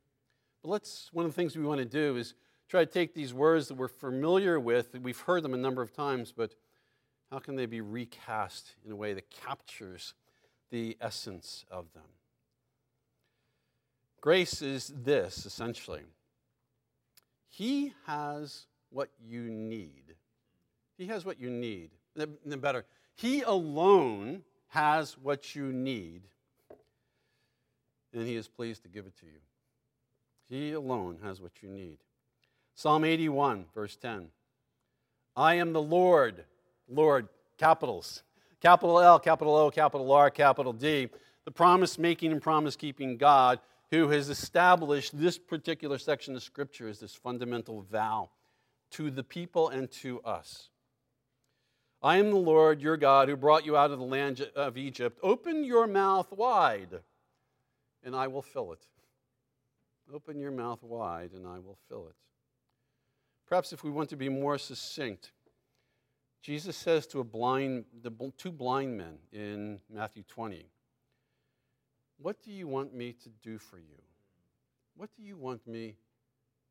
But 0.62 0.71
let's, 0.71 1.11
one 1.12 1.25
of 1.25 1.33
the 1.33 1.35
things 1.35 1.57
we 1.57 1.65
want 1.65 1.81
to 1.81 1.85
do 1.85 2.17
is 2.17 2.35
try 2.69 2.85
to 2.85 2.91
take 2.91 3.15
these 3.15 3.35
words 3.35 3.69
that 3.69 3.75
we're 3.75 3.89
familiar 3.89 4.61
with, 4.61 4.95
we've 5.01 5.21
heard 5.21 5.43
them 5.43 5.55
a 5.55 5.59
number 5.59 5.83
of 5.83 5.93
times, 5.93 6.33
but 6.35 6.55
how 7.31 7.39
can 7.39 7.57
they 7.57 7.67
be 7.67 7.81
recast 7.81 8.75
in 8.85 8.93
a 8.93 8.97
way 8.97 9.15
that 9.15 9.31
captures 9.31 10.15
the 10.71 10.97
essence 11.01 11.65
of 11.71 11.93
them? 11.95 12.05
Grace 14.23 14.62
is 14.62 14.91
this, 15.05 15.45
essentially. 15.45 16.00
He 17.50 17.93
has 18.07 18.64
what 18.88 19.11
you 19.23 19.43
need. 19.43 20.14
He 20.97 21.09
has 21.09 21.26
what 21.26 21.38
you 21.38 21.50
need. 21.50 21.91
The 22.17 22.57
better, 22.57 22.87
He 23.14 23.43
alone 23.43 24.43
has 24.69 25.19
what 25.19 25.55
you 25.55 25.71
need, 25.73 26.23
and 28.14 28.26
He 28.26 28.37
is 28.37 28.49
pleased 28.49 28.85
to 28.85 28.88
give 28.88 29.05
it 29.05 29.17
to 29.19 29.26
you. 29.26 29.41
He 30.49 30.73
alone 30.73 31.19
has 31.23 31.43
what 31.43 31.62
you 31.62 31.69
need. 31.69 31.99
Psalm 32.75 33.05
81, 33.05 33.67
verse 33.75 33.97
10. 33.97 34.29
I 35.37 35.57
am 35.57 35.75
the 35.75 35.83
Lord 35.83 36.45
Lord, 36.88 37.29
capitals. 37.59 38.23
Capital 38.61 39.00
L, 39.00 39.19
capital 39.19 39.57
O, 39.57 39.71
capital 39.71 40.12
R, 40.12 40.31
capital 40.31 40.73
D. 40.73 41.09
The 41.45 41.50
promise 41.50 41.99
making 41.99 42.33
and 42.33 42.41
promise 42.41 42.76
keeping 42.76 43.17
God 43.17 43.59
who 43.92 44.08
has 44.08 44.30
established 44.30 45.16
this 45.18 45.37
particular 45.37 45.99
section 45.99 46.34
of 46.34 46.42
Scripture 46.42 46.88
as 46.88 46.99
this 46.99 47.14
fundamental 47.14 47.82
vow 47.82 48.30
to 48.90 49.11
the 49.11 49.22
people 49.22 49.68
and 49.68 49.90
to 49.90 50.18
us. 50.22 50.70
I 52.02 52.16
am 52.16 52.30
the 52.30 52.37
Lord 52.37 52.80
your 52.80 52.96
God 52.96 53.28
who 53.28 53.37
brought 53.37 53.66
you 53.66 53.76
out 53.76 53.90
of 53.90 53.99
the 53.99 54.04
land 54.06 54.49
of 54.56 54.78
Egypt. 54.78 55.18
Open 55.22 55.62
your 55.62 55.87
mouth 55.87 56.32
wide, 56.32 57.00
and 58.02 58.16
I 58.16 58.28
will 58.28 58.40
fill 58.40 58.72
it. 58.72 58.87
Open 60.12 60.40
your 60.40 60.52
mouth 60.52 60.82
wide, 60.82 61.32
and 61.34 61.46
I 61.46 61.58
will 61.58 61.76
fill 61.90 62.08
it. 62.08 62.16
Perhaps 63.46 63.75
if 63.75 63.84
we 63.84 63.90
want 63.90 64.08
to 64.08 64.16
be 64.16 64.30
more 64.30 64.56
succinct, 64.56 65.32
Jesus 66.40 66.76
says 66.78 67.06
to 67.08 67.20
a 67.20 67.25
blind, 67.25 67.84
the 68.02 68.11
two 68.38 68.52
blind 68.52 68.96
men 68.96 69.18
in 69.32 69.80
Matthew 69.92 70.22
20, 70.22 70.64
What 72.23 72.43
do 72.43 72.52
you 72.52 72.69
want 72.69 72.95
me 72.95 73.12
to 73.25 73.29
do 73.43 73.59
for 73.59 73.79
you? 73.79 74.00
What 74.97 75.11
do 75.17 75.23
you 75.23 75.37
want 75.37 75.67
me 75.67 75.97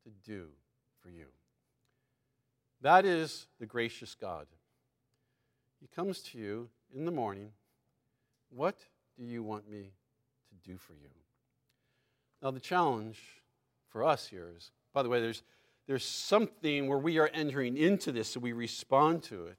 to 0.04 0.10
do 0.24 0.46
for 1.02 1.10
you? 1.10 1.26
That 2.80 3.04
is 3.04 3.46
the 3.60 3.66
gracious 3.66 4.14
God. 4.14 4.46
He 5.80 5.88
comes 5.94 6.20
to 6.22 6.38
you 6.38 6.68
in 6.94 7.04
the 7.04 7.10
morning. 7.10 7.50
What 8.50 8.78
do 9.16 9.24
you 9.24 9.42
want 9.42 9.70
me 9.70 9.92
to 10.48 10.70
do 10.70 10.78
for 10.78 10.94
you? 10.94 11.10
Now, 12.42 12.50
the 12.50 12.60
challenge 12.60 13.20
for 13.88 14.04
us 14.04 14.26
here 14.26 14.48
is, 14.56 14.70
by 14.92 15.02
the 15.02 15.08
way, 15.08 15.20
there's 15.20 15.42
there's 15.86 16.04
something 16.04 16.88
where 16.88 16.98
we 16.98 17.18
are 17.18 17.28
entering 17.34 17.76
into 17.76 18.12
this, 18.12 18.28
so 18.28 18.40
we 18.40 18.52
respond 18.52 19.22
to 19.24 19.46
it. 19.46 19.58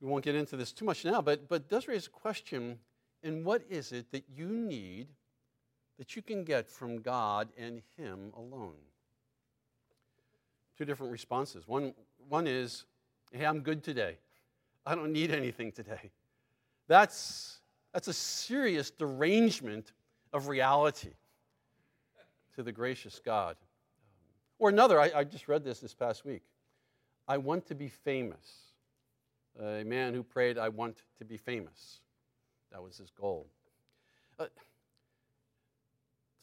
We 0.00 0.08
won't 0.08 0.24
get 0.24 0.34
into 0.34 0.56
this 0.56 0.72
too 0.72 0.84
much 0.84 1.04
now, 1.04 1.22
but, 1.22 1.48
but 1.48 1.62
it 1.62 1.68
does 1.68 1.88
raise 1.88 2.06
a 2.06 2.10
question 2.10 2.78
and 3.22 3.44
what 3.44 3.62
is 3.68 3.92
it 3.92 4.10
that 4.12 4.24
you 4.28 4.46
need 4.46 5.08
that 5.98 6.14
you 6.14 6.22
can 6.22 6.44
get 6.44 6.68
from 6.68 7.00
God 7.00 7.48
and 7.58 7.82
Him 7.96 8.32
alone? 8.36 8.76
Two 10.76 10.84
different 10.84 11.10
responses. 11.10 11.66
One, 11.66 11.94
one 12.28 12.46
is, 12.46 12.84
hey, 13.32 13.44
I'm 13.44 13.60
good 13.60 13.82
today. 13.82 14.18
I 14.86 14.94
don't 14.94 15.12
need 15.12 15.32
anything 15.32 15.72
today. 15.72 16.10
That's, 16.86 17.58
that's 17.92 18.08
a 18.08 18.12
serious 18.12 18.90
derangement 18.90 19.92
of 20.32 20.48
reality 20.48 21.12
to 22.54 22.62
the 22.62 22.72
gracious 22.72 23.20
God. 23.24 23.56
Or 24.58 24.68
another, 24.68 25.00
I, 25.00 25.10
I 25.16 25.24
just 25.24 25.48
read 25.48 25.64
this 25.64 25.80
this 25.80 25.94
past 25.94 26.24
week. 26.24 26.42
I 27.26 27.36
want 27.36 27.66
to 27.66 27.74
be 27.74 27.88
famous 27.88 28.68
a 29.60 29.84
man 29.84 30.14
who 30.14 30.22
prayed, 30.22 30.58
I 30.58 30.68
want 30.68 31.02
to 31.18 31.24
be 31.24 31.36
famous. 31.36 32.00
That 32.72 32.82
was 32.82 32.98
his 32.98 33.10
goal. 33.10 33.46
Uh, 34.38 34.46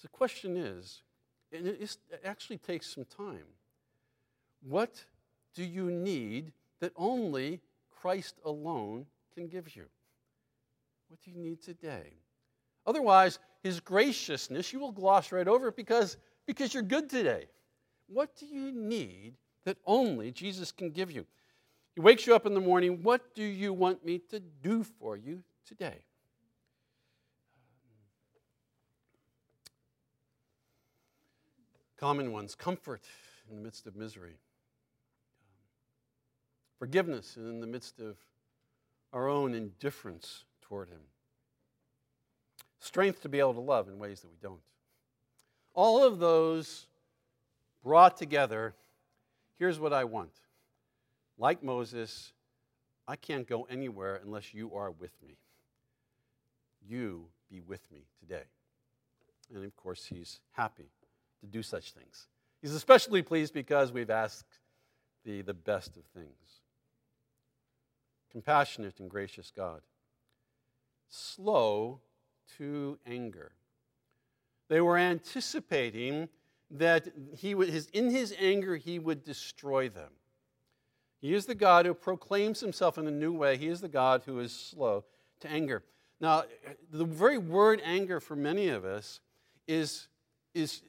the 0.02 0.10
question 0.10 0.56
is, 0.56 1.02
and 1.52 1.66
it 1.66 1.98
actually 2.24 2.58
takes 2.58 2.94
some 2.94 3.06
time, 3.06 3.46
what 4.62 5.04
do 5.56 5.64
you 5.64 5.90
need 5.90 6.52
that 6.80 6.92
only 6.96 7.60
Christ 7.90 8.36
alone 8.46 9.08
can 9.34 9.48
give 9.48 9.76
you? 9.76 9.86
What 11.08 11.20
do 11.24 11.32
you 11.32 11.38
need 11.38 11.62
today? 11.62 12.14
Otherwise, 12.86 13.40
his 13.64 13.80
graciousness, 13.80 14.72
you 14.72 14.80
will 14.80 14.92
gloss 14.92 15.32
right 15.32 15.48
over 15.48 15.70
it 15.70 15.76
because, 15.76 16.18
because 16.46 16.74
you're 16.74 16.84
good 16.84 17.10
today. 17.10 17.46
What 18.08 18.36
do 18.36 18.46
you 18.46 18.72
need 18.72 19.34
that 19.64 19.78
only 19.88 20.32
Jesus 20.32 20.72
can 20.72 20.92
give 20.92 21.10
you? 21.10 21.26
He 21.96 22.02
wakes 22.02 22.28
you 22.28 22.36
up 22.36 22.46
in 22.46 22.54
the 22.54 22.62
morning. 22.62 23.02
What 23.02 23.34
do 23.34 23.44
you 23.44 23.74
want 23.74 24.06
me 24.06 24.20
to 24.30 24.40
do 24.40 24.84
for 24.84 25.18
you 25.18 25.42
today? 25.66 26.04
Common 31.98 32.32
ones 32.32 32.56
comfort 32.56 33.04
in 33.50 33.56
the 33.56 33.62
midst 33.62 33.88
of 33.88 33.96
misery, 33.96 34.36
forgiveness 36.78 37.38
in 37.38 37.62
the 37.62 37.68
midst 37.68 38.00
of 38.00 38.18
our 39.14 39.30
own 39.30 39.54
indifference 39.54 40.44
toward 40.62 40.90
Him, 40.90 41.02
strength 42.80 43.22
to 43.22 43.30
be 43.30 43.40
able 43.40 43.54
to 43.54 43.62
love 43.62 43.88
in 43.88 43.98
ways 43.98 44.22
that 44.22 44.28
we 44.28 44.38
don't. 44.42 44.60
All 45.74 46.04
of 46.04 46.20
those 46.20 46.88
brought 47.82 48.18
together, 48.18 48.74
here's 49.58 49.80
what 49.80 49.94
I 49.94 50.04
want 50.04 50.32
like 51.38 51.64
Moses, 51.64 52.34
I 53.08 53.16
can't 53.16 53.48
go 53.48 53.68
anywhere 53.70 54.20
unless 54.24 54.54
you 54.54 54.74
are 54.74 54.92
with 54.92 55.12
me. 55.22 55.36
You 56.88 57.28
be 57.50 57.62
with 57.62 57.82
me 57.92 58.06
today. 58.20 58.44
And 59.54 59.64
of 59.64 59.76
course, 59.76 60.06
he's 60.06 60.40
happy 60.52 60.90
to 61.46 61.52
do 61.52 61.64
such 61.64 61.92
things. 61.92 62.28
He's 62.62 62.74
especially 62.74 63.22
pleased 63.22 63.54
because 63.54 63.92
we've 63.92 64.10
asked 64.10 64.60
the, 65.24 65.42
the 65.42 65.54
best 65.54 65.98
of 65.98 66.04
things. 66.06 66.62
Compassionate 68.32 69.00
and 69.00 69.10
gracious 69.10 69.52
God. 69.56 69.82
Slow 71.10 72.02
to 72.58 72.98
anger. 73.06 73.52
They 74.68 74.82
were 74.82 74.98
anticipating 74.98 76.30
that 76.72 77.08
he 77.38 77.54
would, 77.54 77.70
his, 77.70 77.88
in 77.88 78.10
his 78.10 78.34
anger 78.40 78.76
he 78.76 79.00
would 79.00 79.24
destroy 79.24 79.90
them. 79.90 80.12
He 81.22 81.34
is 81.34 81.46
the 81.46 81.56
God 81.56 81.86
who 81.86 81.94
proclaims 81.94 82.60
himself 82.60 82.98
in 82.98 83.08
a 83.08 83.12
new 83.12 83.32
way. 83.32 83.58
He 83.58 83.68
is 83.68 83.82
the 83.82 83.88
God 83.88 84.24
who 84.26 84.40
is 84.40 84.52
slow 84.52 85.06
to 85.40 85.50
anger. 85.50 85.84
Now, 86.20 86.44
the 86.92 87.06
very 87.06 87.38
word 87.38 87.82
anger 87.84 88.20
for 88.20 88.36
many 88.36 88.70
of 88.70 88.86
us 88.86 89.20
is, 89.68 90.08
is, 90.54 90.82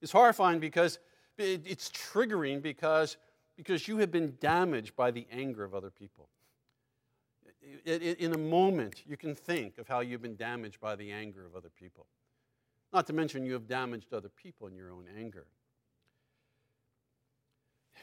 is 0.00 0.12
horrifying 0.12 0.60
because 0.60 0.98
it's 1.38 1.90
triggering 1.90 2.60
because, 2.62 3.16
because 3.56 3.88
you 3.88 3.98
have 3.98 4.10
been 4.10 4.36
damaged 4.40 4.94
by 4.96 5.10
the 5.10 5.26
anger 5.30 5.64
of 5.64 5.74
other 5.74 5.90
people. 5.90 6.28
In 7.84 8.32
a 8.32 8.38
moment, 8.38 9.02
you 9.06 9.16
can 9.16 9.34
think 9.34 9.78
of 9.78 9.86
how 9.86 10.00
you've 10.00 10.22
been 10.22 10.36
damaged 10.36 10.80
by 10.80 10.96
the 10.96 11.12
anger 11.12 11.44
of 11.44 11.54
other 11.54 11.70
people. 11.70 12.06
Not 12.92 13.06
to 13.06 13.12
mention, 13.12 13.44
you 13.44 13.52
have 13.52 13.68
damaged 13.68 14.12
other 14.12 14.30
people 14.30 14.66
in 14.66 14.74
your 14.74 14.90
own 14.90 15.04
anger 15.18 15.46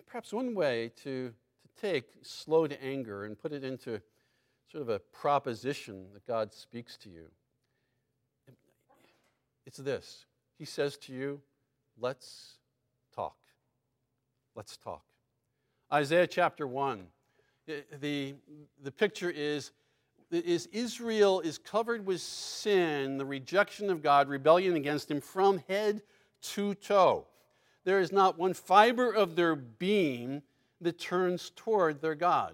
perhaps 0.06 0.34
one 0.34 0.54
way 0.54 0.92
to, 1.04 1.30
to 1.62 1.82
take 1.82 2.06
slow 2.22 2.68
to 2.68 2.84
anger 2.84 3.26
and 3.26 3.38
put 3.38 3.52
it 3.52 3.64
into 3.64 4.02
sort 4.72 4.82
of 4.82 4.90
a 4.90 5.00
proposition 5.00 6.06
that 6.14 6.26
God 6.26 6.54
speaks 6.54 6.98
to 6.98 7.10
you. 7.10 7.28
It's 9.66 9.78
this 9.78 10.26
He 10.58 10.66
says 10.66 10.98
to 10.98 11.14
you, 11.14 11.42
Let's 12.00 12.58
talk. 13.16 13.38
Let's 14.56 14.78
talk. 14.78 15.04
Isaiah 15.92 16.28
chapter 16.28 16.68
1. 16.68 17.08
The, 18.00 18.36
the 18.82 18.92
picture 18.92 19.30
is, 19.30 19.72
is 20.32 20.68
Israel 20.68 21.42
is 21.42 21.58
covered 21.58 22.06
with 22.06 22.22
sin, 22.22 23.18
the 23.18 23.26
rejection 23.26 23.90
of 23.90 24.02
God, 24.02 24.30
rebellion 24.30 24.76
against 24.76 25.12
Him 25.12 25.22
from 25.22 25.62
head 25.68 26.02
to 26.42 26.74
toe 26.76 27.28
there 27.88 28.02
is 28.02 28.12
not 28.12 28.38
one 28.38 28.54
fiber 28.54 29.14
of 29.14 29.38
their 29.38 29.56
being 29.56 30.42
that 30.82 31.00
turns 31.00 31.54
toward 31.56 32.02
their 32.02 32.16
God. 32.16 32.54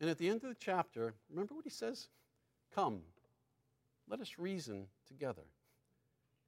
And 0.00 0.08
at 0.08 0.18
the 0.18 0.28
end 0.28 0.44
of 0.44 0.50
the 0.50 0.56
chapter, 0.56 1.14
remember 1.28 1.52
what 1.52 1.64
he 1.64 1.70
says? 1.70 2.06
Come, 2.76 3.00
let 4.08 4.20
us 4.20 4.38
reason 4.38 4.86
together. 5.08 5.42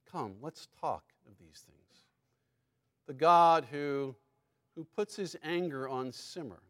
Come, 0.09 0.35
let's 0.41 0.69
talk 0.81 1.03
of 1.27 1.39
these 1.39 1.65
things. 1.67 2.05
The 3.07 3.15
God 3.15 3.67
who, 3.71 4.15
who 4.75 4.85
puts 4.97 5.17
his 5.17 5.37
anger 5.43 5.89
on 5.89 6.13
simmer. 6.13 6.61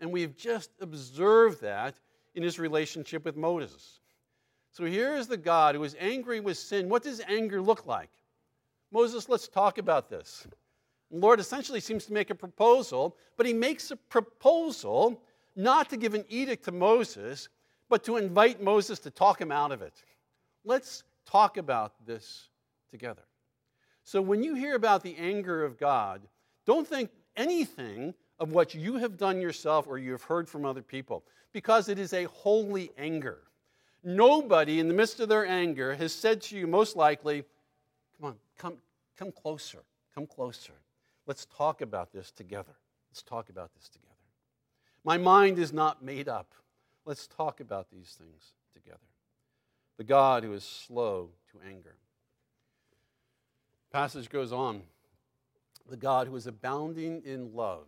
And 0.00 0.10
we've 0.10 0.36
just 0.36 0.70
observed 0.80 1.60
that 1.62 1.94
in 2.34 2.42
his 2.42 2.58
relationship 2.58 3.24
with 3.24 3.36
Moses. 3.36 4.00
So 4.72 4.84
here 4.84 5.14
is 5.14 5.26
the 5.26 5.36
God 5.36 5.74
who 5.74 5.84
is 5.84 5.96
angry 6.00 6.40
with 6.40 6.56
sin. 6.56 6.88
What 6.88 7.02
does 7.02 7.20
anger 7.28 7.60
look 7.60 7.86
like? 7.86 8.10
Moses, 8.90 9.28
let's 9.28 9.48
talk 9.48 9.78
about 9.78 10.08
this. 10.08 10.46
The 11.10 11.18
Lord 11.18 11.40
essentially 11.40 11.80
seems 11.80 12.06
to 12.06 12.12
make 12.12 12.30
a 12.30 12.34
proposal, 12.34 13.16
but 13.36 13.46
he 13.46 13.52
makes 13.52 13.90
a 13.90 13.96
proposal 13.96 15.22
not 15.56 15.90
to 15.90 15.96
give 15.96 16.14
an 16.14 16.24
edict 16.28 16.64
to 16.64 16.72
Moses, 16.72 17.48
but 17.88 18.02
to 18.04 18.16
invite 18.16 18.62
Moses 18.62 18.98
to 19.00 19.10
talk 19.10 19.40
him 19.40 19.52
out 19.52 19.72
of 19.72 19.82
it. 19.82 20.02
Let's 20.64 21.04
talk 21.26 21.58
about 21.58 21.92
this 22.06 22.48
together. 22.90 23.22
So 24.04 24.20
when 24.20 24.42
you 24.42 24.54
hear 24.54 24.74
about 24.74 25.02
the 25.02 25.16
anger 25.16 25.64
of 25.64 25.78
God, 25.78 26.22
don't 26.66 26.86
think 26.86 27.10
anything 27.36 28.14
of 28.38 28.52
what 28.52 28.74
you 28.74 28.98
have 28.98 29.16
done 29.16 29.40
yourself 29.40 29.86
or 29.86 29.98
you 29.98 30.12
have 30.12 30.22
heard 30.22 30.48
from 30.48 30.64
other 30.64 30.82
people, 30.82 31.24
because 31.52 31.88
it 31.88 31.98
is 31.98 32.12
a 32.12 32.24
holy 32.24 32.90
anger. 32.98 33.38
Nobody 34.02 34.80
in 34.80 34.88
the 34.88 34.94
midst 34.94 35.20
of 35.20 35.28
their 35.28 35.46
anger 35.46 35.94
has 35.94 36.12
said 36.12 36.42
to 36.42 36.56
you, 36.56 36.66
most 36.66 36.96
likely, 36.96 37.44
Come 38.22 38.30
on, 38.30 38.36
come, 38.56 38.76
come 39.16 39.32
closer. 39.32 39.78
Come 40.14 40.26
closer. 40.26 40.74
Let's 41.26 41.46
talk 41.56 41.80
about 41.80 42.12
this 42.12 42.30
together. 42.30 42.74
Let's 43.10 43.22
talk 43.22 43.48
about 43.48 43.74
this 43.74 43.88
together. 43.88 44.08
My 45.04 45.18
mind 45.18 45.58
is 45.58 45.72
not 45.72 46.04
made 46.04 46.28
up. 46.28 46.54
Let's 47.04 47.26
talk 47.26 47.60
about 47.60 47.90
these 47.90 48.16
things 48.18 48.52
together. 48.72 48.98
The 49.98 50.04
God 50.04 50.44
who 50.44 50.52
is 50.52 50.64
slow 50.64 51.30
to 51.50 51.68
anger. 51.68 51.96
Passage 53.92 54.30
goes 54.30 54.52
on. 54.52 54.82
The 55.90 55.96
God 55.96 56.26
who 56.26 56.36
is 56.36 56.46
abounding 56.46 57.22
in 57.26 57.54
love. 57.54 57.86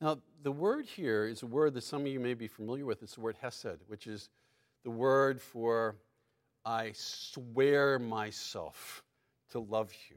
Now, 0.00 0.18
the 0.42 0.52
word 0.52 0.86
here 0.86 1.26
is 1.26 1.42
a 1.42 1.46
word 1.46 1.74
that 1.74 1.84
some 1.84 2.02
of 2.02 2.08
you 2.08 2.20
may 2.20 2.34
be 2.34 2.46
familiar 2.46 2.84
with. 2.84 3.02
It's 3.02 3.14
the 3.14 3.20
word 3.20 3.36
hesed, 3.40 3.78
which 3.86 4.06
is 4.06 4.28
the 4.84 4.90
word 4.90 5.40
for 5.40 5.96
I 6.64 6.92
swear 6.94 7.98
myself 7.98 9.02
to 9.52 9.60
love 9.60 9.92
you. 10.10 10.16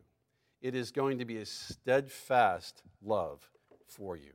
It 0.61 0.75
is 0.75 0.91
going 0.91 1.19
to 1.19 1.25
be 1.25 1.37
a 1.37 1.45
steadfast 1.45 2.81
love 3.01 3.49
for 3.87 4.17
you. 4.17 4.31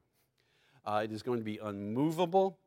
Uh, 0.84 1.02
it 1.04 1.12
is 1.12 1.22
going 1.22 1.38
to 1.38 1.44
be 1.44 1.58
unmovable. 1.62 2.58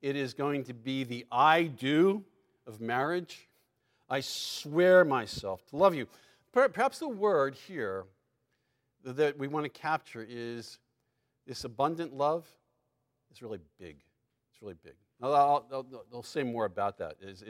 It 0.00 0.16
is 0.16 0.32
going 0.32 0.64
to 0.64 0.74
be 0.74 1.04
the 1.04 1.26
I 1.30 1.64
do 1.64 2.24
of 2.66 2.80
marriage. 2.80 3.47
I 4.08 4.20
swear 4.20 5.04
myself 5.04 5.64
to 5.66 5.76
love 5.76 5.94
you. 5.94 6.06
Perhaps 6.52 6.98
the 6.98 7.08
word 7.08 7.54
here 7.54 8.04
that 9.04 9.38
we 9.38 9.48
want 9.48 9.64
to 9.64 9.68
capture 9.70 10.26
is 10.28 10.78
this 11.46 11.64
abundant 11.64 12.14
love 12.14 12.46
is 13.30 13.42
really 13.42 13.60
big. 13.78 13.96
It's 14.52 14.62
really 14.62 14.76
big. 14.82 14.94
I'll, 15.22 15.34
I'll, 15.34 15.86
I'll 16.12 16.22
say 16.22 16.42
more 16.42 16.64
about 16.64 16.98
that 16.98 17.16
is 17.20 17.42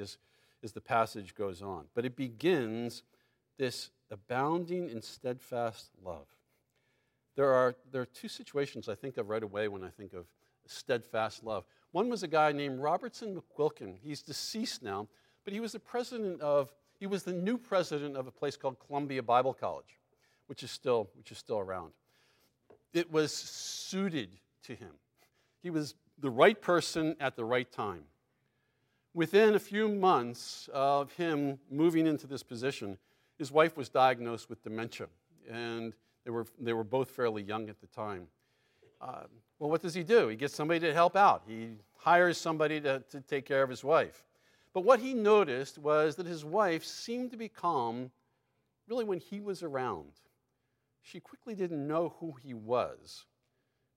as 0.63 0.73
the 0.73 0.81
passage 0.81 1.35
goes 1.35 1.63
on. 1.63 1.85
But 1.95 2.05
it 2.05 2.17
begins 2.17 3.03
this 3.57 3.91
abounding 4.11 4.91
and 4.91 5.03
steadfast 5.03 5.91
love. 6.05 6.27
There 7.37 7.53
are, 7.53 7.77
there 7.93 8.03
are 8.03 8.07
two 8.07 8.29
situations 8.29 8.89
I 8.89 8.95
think 8.95 9.17
of 9.17 9.29
right 9.29 9.43
away 9.43 9.69
when 9.69 9.85
I 9.85 9.91
think 9.91 10.13
of 10.13 10.27
steadfast 10.67 11.45
love. 11.45 11.65
One 11.93 12.09
was 12.09 12.23
a 12.23 12.29
guy 12.29 12.53
named 12.53 12.81
Robertson 12.81 13.41
McQuilkin. 13.41 13.97
He's 14.03 14.23
deceased 14.23 14.83
now, 14.83 15.09
but 15.49 15.55
he 15.55 15.61
was 15.61 15.73
the 15.73 15.81
president 15.81 16.43
of, 16.43 16.71
he 17.01 17.07
was 17.07 17.23
the 17.23 17.33
new 17.33 17.57
president 17.57 18.19
of 18.19 18.27
a 18.27 18.31
place 18.31 18.55
called 18.55 18.77
Columbia 18.87 19.23
Bible 19.23 19.55
College, 19.55 19.97
which 20.47 20.63
is 20.63 20.71
still, 20.71 21.09
which 21.17 21.33
is 21.33 21.39
still 21.39 21.59
around. 21.59 21.93
It 22.93 23.11
was 23.11 23.33
suited 23.33 24.29
to 24.65 24.75
him. 24.75 24.91
He 25.63 25.71
was 25.71 25.95
the 26.19 26.29
right 26.29 26.61
person 26.61 27.17
at 27.19 27.35
the 27.35 27.47
right 27.47 27.73
time. 27.73 28.03
Within 29.15 29.55
a 29.55 29.59
few 29.59 29.89
months 29.89 30.69
of 30.75 31.13
him 31.13 31.59
moving 31.71 32.07
into 32.07 32.27
this 32.27 32.43
position, 32.43 32.99
his 33.39 33.51
wife 33.51 33.75
was 33.75 33.89
diagnosed 33.89 34.51
with 34.51 34.63
dementia, 34.63 35.07
and 35.51 35.95
they 36.27 36.31
were, 36.31 36.45
they 36.61 36.75
were 36.75 36.85
both 36.85 37.09
fairly 37.09 37.43
young 37.43 37.71
at 37.71 37.81
the 37.81 37.87
time. 37.87 38.27
Uh, 39.01 39.23
well, 39.59 39.71
what 39.71 39.81
does 39.81 39.95
he 39.95 40.03
do? 40.03 40.29
He 40.29 40.37
gets 40.37 40.55
somebody 40.55 40.81
to 40.81 40.93
help 40.93 41.17
out. 41.17 41.45
He 41.49 41.71
hires 41.97 42.37
somebody 42.37 42.83
to, 42.83 43.03
to 43.09 43.23
take 43.23 43.47
care 43.47 43.63
of 43.63 43.71
his 43.71 43.83
wife. 43.83 44.27
But 44.73 44.85
what 44.85 45.01
he 45.01 45.15
noticed 45.15 45.79
was 45.79 46.17
that 46.17 46.27
his 46.27 46.45
wife 46.45 46.85
seemed 46.85 47.31
to 47.31 47.37
be 47.37 47.49
calm 47.49 48.11
really 48.87 49.05
when 49.05 49.19
he 49.19 49.41
was 49.41 49.63
around. 49.63 50.13
She 51.03 51.21
quickly 51.21 51.55
didn't 51.55 51.87
know 51.87 52.15
who 52.21 52.35
he 52.43 52.55
was, 52.55 53.25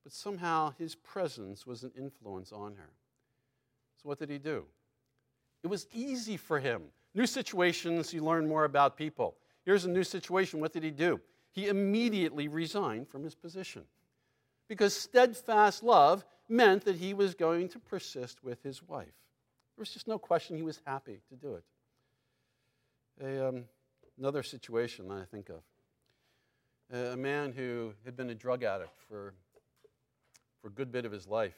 but 0.03 0.13
somehow 0.13 0.73
his 0.77 0.95
presence 0.95 1.67
was 1.67 1.83
an 1.83 1.91
influence 1.97 2.51
on 2.51 2.75
her. 2.75 2.89
So, 4.01 4.09
what 4.09 4.19
did 4.19 4.29
he 4.29 4.37
do? 4.37 4.65
It 5.63 5.67
was 5.67 5.87
easy 5.93 6.37
for 6.37 6.59
him. 6.59 6.83
New 7.13 7.27
situations, 7.27 8.13
you 8.13 8.23
learn 8.23 8.47
more 8.47 8.63
about 8.63 8.97
people. 8.97 9.35
Here's 9.65 9.85
a 9.85 9.89
new 9.89 10.03
situation. 10.03 10.59
What 10.59 10.73
did 10.73 10.83
he 10.83 10.91
do? 10.91 11.19
He 11.51 11.67
immediately 11.67 12.47
resigned 12.47 13.09
from 13.09 13.23
his 13.23 13.35
position 13.35 13.83
because 14.67 14.95
steadfast 14.95 15.83
love 15.83 16.23
meant 16.47 16.85
that 16.85 16.95
he 16.95 17.13
was 17.13 17.35
going 17.35 17.67
to 17.69 17.79
persist 17.79 18.43
with 18.43 18.63
his 18.63 18.81
wife. 18.81 19.20
There 19.81 19.85
was 19.85 19.93
just 19.93 20.07
no 20.07 20.19
question 20.19 20.55
he 20.55 20.61
was 20.61 20.79
happy 20.85 21.21
to 21.29 21.35
do 21.35 21.55
it. 21.55 21.63
A, 23.19 23.47
um, 23.47 23.63
another 24.19 24.43
situation 24.43 25.07
that 25.07 25.17
I 25.17 25.25
think 25.25 25.49
of 25.49 25.63
a 26.95 27.17
man 27.17 27.51
who 27.51 27.93
had 28.05 28.15
been 28.15 28.29
a 28.29 28.35
drug 28.35 28.61
addict 28.61 28.93
for, 29.09 29.33
for 30.61 30.67
a 30.67 30.69
good 30.69 30.91
bit 30.91 31.05
of 31.05 31.11
his 31.11 31.25
life. 31.25 31.57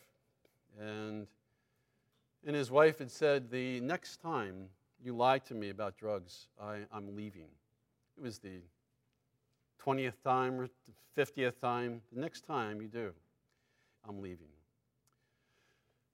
And, 0.80 1.28
and 2.48 2.56
his 2.56 2.72
wife 2.72 3.00
had 3.00 3.12
said, 3.12 3.52
The 3.52 3.82
next 3.82 4.22
time 4.22 4.70
you 5.04 5.14
lie 5.14 5.40
to 5.40 5.54
me 5.54 5.70
about 5.70 5.98
drugs, 5.98 6.48
I, 6.62 6.78
I'm 6.94 7.18
leaving. 7.18 7.50
It 8.16 8.24
was 8.24 8.40
the 8.40 8.62
20th 9.86 10.22
time 10.24 10.62
or 10.62 10.70
50th 11.18 11.60
time. 11.60 12.00
The 12.14 12.22
next 12.22 12.46
time 12.46 12.82
you 12.82 12.88
do, 12.88 13.12
I'm 14.08 14.22
leaving. 14.22 14.48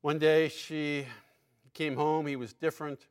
One 0.01 0.17
day 0.17 0.49
she 0.49 1.05
came 1.79 1.95
home, 1.95 2.27
he 2.27 2.35
was 2.35 2.51
different. 2.51 3.07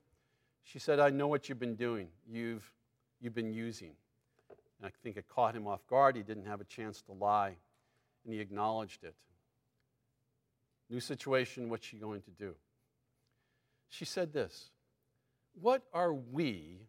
She 0.62 0.78
said, 0.78 1.00
I 1.00 1.08
know 1.08 1.26
what 1.26 1.48
you've 1.48 1.58
been 1.58 1.74
doing. 1.74 2.08
You've, 2.30 2.70
you've 3.18 3.34
been 3.34 3.54
using. 3.54 3.92
And 4.78 4.86
I 4.86 4.90
think 5.02 5.16
it 5.16 5.26
caught 5.26 5.56
him 5.56 5.66
off 5.66 5.86
guard. 5.86 6.16
He 6.16 6.22
didn't 6.22 6.44
have 6.44 6.60
a 6.60 6.64
chance 6.64 7.00
to 7.02 7.12
lie, 7.12 7.56
and 8.24 8.34
he 8.34 8.40
acknowledged 8.40 9.04
it. 9.04 9.14
New 10.90 11.00
situation, 11.00 11.70
what's 11.70 11.86
she 11.86 11.96
going 11.96 12.20
to 12.20 12.30
do? 12.30 12.54
She 13.88 14.04
said 14.04 14.34
this 14.34 14.68
What 15.58 15.82
are 15.94 16.12
we 16.12 16.82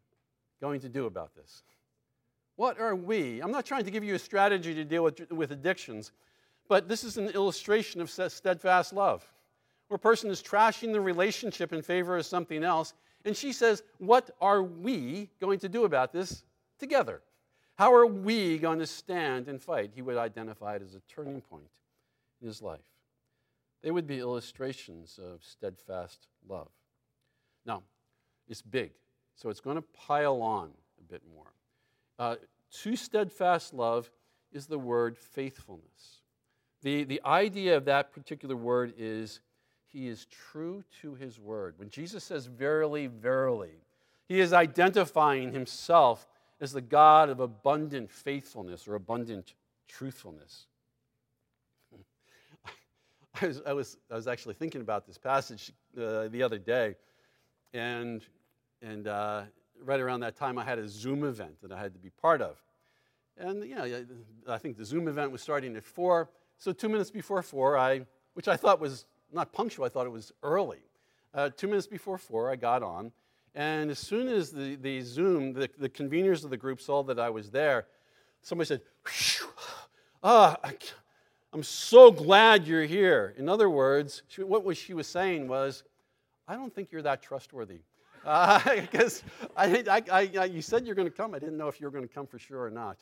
going 0.60 0.82
to 0.82 0.90
do 0.90 1.06
about 1.06 1.34
this? 1.34 1.64
What 2.58 2.78
are 2.78 2.94
we? 2.94 3.40
I'm 3.40 3.52
not 3.52 3.66
trying 3.66 3.86
to 3.86 3.92
give 3.92 4.04
you 4.04 4.16
a 4.16 4.20
strategy 4.20 4.76
to 4.76 4.84
deal 4.84 5.06
with, 5.06 5.32
with 5.32 5.52
addictions, 5.54 6.12
but 6.68 6.90
this 6.90 7.06
is 7.06 7.16
an 7.16 7.30
illustration 7.30 8.02
of 8.02 8.10
steadfast 8.10 8.92
love, 8.92 9.24
where 9.90 9.96
a 9.96 10.00
person 10.00 10.30
is 10.30 10.42
trashing 10.42 10.94
the 10.94 11.02
relationship 11.02 11.74
in 11.74 11.82
favor 11.82 12.16
of 12.16 12.26
something 12.26 12.64
else. 12.64 12.94
And 13.26 13.36
she 13.36 13.52
says, 13.52 13.84
What 13.98 14.32
are 14.40 14.64
we 14.64 15.30
going 15.42 15.60
to 15.60 15.70
do 15.70 15.84
about 15.84 16.14
this 16.14 16.44
together? 16.80 17.22
How 17.76 17.94
are 17.94 18.06
we 18.06 18.58
going 18.58 18.80
to 18.80 18.88
stand 18.88 19.48
and 19.48 19.62
fight? 19.62 19.92
He 19.94 20.02
would 20.02 20.18
identify 20.18 20.76
it 20.76 20.82
as 20.82 20.96
a 20.96 21.02
turning 21.14 21.42
point 21.42 21.70
in 22.42 22.48
his 22.48 22.62
life. 22.62 22.80
They 23.82 23.92
would 23.92 24.08
be 24.08 24.20
illustrations 24.20 25.20
of 25.22 25.44
steadfast 25.44 26.28
love. 26.48 26.70
Now, 27.66 27.84
it's 28.48 28.62
big, 28.62 28.92
so 29.36 29.50
it's 29.50 29.62
going 29.62 29.78
to 29.78 29.84
pile 29.94 30.42
on 30.42 30.72
a 31.00 31.12
bit 31.12 31.22
more. 31.34 31.54
Uh, 32.18 32.36
to 32.82 32.96
steadfast 32.96 33.74
love 33.74 34.12
is 34.52 34.68
the 34.68 34.80
word 34.80 35.18
faithfulness. 35.18 36.22
The, 36.82 37.04
the 37.06 37.22
idea 37.26 37.78
of 37.78 37.86
that 37.86 38.12
particular 38.12 38.56
word 38.56 38.94
is 38.98 39.40
he 39.92 40.08
is 40.08 40.26
true 40.26 40.84
to 41.02 41.16
his 41.16 41.40
word. 41.40 41.76
When 41.78 41.90
Jesus 41.90 42.24
says, 42.24 42.46
Verily, 42.46 43.08
verily, 43.08 43.82
he 44.28 44.40
is 44.40 44.54
identifying 44.54 45.52
himself 45.52 46.28
as 46.62 46.72
the 46.72 46.82
God 46.82 47.30
of 47.30 47.40
abundant 47.40 48.12
faithfulness 48.12 48.88
or 48.88 48.96
abundant 48.96 49.54
truthfulness. 49.88 50.68
I 53.42 53.48
was, 53.48 53.62
I 53.66 53.74
was, 53.74 53.98
I 54.12 54.16
was 54.16 54.28
actually 54.28 54.54
thinking 54.56 54.82
about 54.82 55.08
this 55.08 55.18
passage 55.18 55.72
uh, 55.98 56.28
the 56.28 56.44
other 56.44 56.60
day, 56.60 56.96
and, 57.74 58.24
and 58.82 59.08
uh, 59.08 59.44
right 59.84 60.00
around 60.00 60.20
that 60.22 60.36
time, 60.36 60.58
I 60.58 60.64
had 60.64 60.78
a 60.80 60.88
Zoom 60.88 61.24
event 61.24 61.62
that 61.62 61.72
I 61.72 61.80
had 61.80 61.94
to 61.94 62.00
be 62.00 62.10
part 62.10 62.42
of. 62.42 62.58
And, 63.38 63.64
you 63.64 63.76
know, 63.76 64.06
I 64.48 64.58
think 64.58 64.78
the 64.78 64.86
Zoom 64.86 65.08
event 65.08 65.32
was 65.32 65.42
starting 65.42 65.76
at 65.78 65.84
4. 65.84 66.30
So, 66.58 66.74
two 66.74 66.90
minutes 66.90 67.10
before 67.10 67.42
4, 67.42 67.78
I, 67.78 68.02
which 68.34 68.50
I 68.50 68.58
thought 68.58 68.82
was 68.82 69.06
not 69.32 69.54
punctual, 69.54 69.86
I 69.86 69.90
thought 69.90 70.06
it 70.06 70.12
was 70.12 70.32
early. 70.44 70.80
Uh, 71.34 71.50
two 71.56 71.68
minutes 71.68 71.88
before 71.88 72.18
4, 72.18 72.52
I 72.52 72.56
got 72.56 72.82
on, 72.84 73.12
and 73.56 73.92
as 73.92 74.00
soon 74.00 74.28
as 74.28 74.52
the, 74.52 74.76
the 74.76 75.02
Zoom, 75.02 75.54
the, 75.54 75.70
the 75.78 75.90
conveners 75.90 76.44
of 76.44 76.50
the 76.50 76.58
group 76.58 76.82
saw 76.82 77.04
that 77.04 77.20
I 77.20 77.30
was 77.30 77.50
there, 77.50 77.88
somebody 78.42 78.68
said, 78.68 78.82
Ah, 80.24 80.58
oh, 80.64 80.70
I'm 81.54 81.64
so 81.64 82.12
glad 82.12 82.68
you're 82.68 82.84
here. 82.84 83.34
In 83.38 83.50
other 83.50 83.70
words, 83.70 84.24
she, 84.28 84.44
what 84.44 84.64
was 84.64 84.78
she 84.78 84.94
was 84.94 85.08
saying 85.08 85.48
was, 85.48 85.84
I 86.48 86.56
don't 86.56 86.74
think 86.74 86.92
you're 86.92 87.02
that 87.04 87.22
trustworthy. 87.22 87.80
Because 88.26 89.24
uh, 89.56 89.62
I, 89.88 90.02
I, 90.12 90.32
I, 90.40 90.44
you 90.46 90.62
said 90.62 90.86
you're 90.86 90.96
going 90.96 91.08
to 91.08 91.14
come. 91.14 91.34
I 91.34 91.40
didn't 91.40 91.58
know 91.58 91.70
if 91.70 91.80
you 91.80 91.88
were 91.88 91.92
going 91.92 92.08
to 92.08 92.14
come 92.14 92.28
for 92.28 92.38
sure 92.38 92.64
or 92.64 92.70
not. 92.70 92.98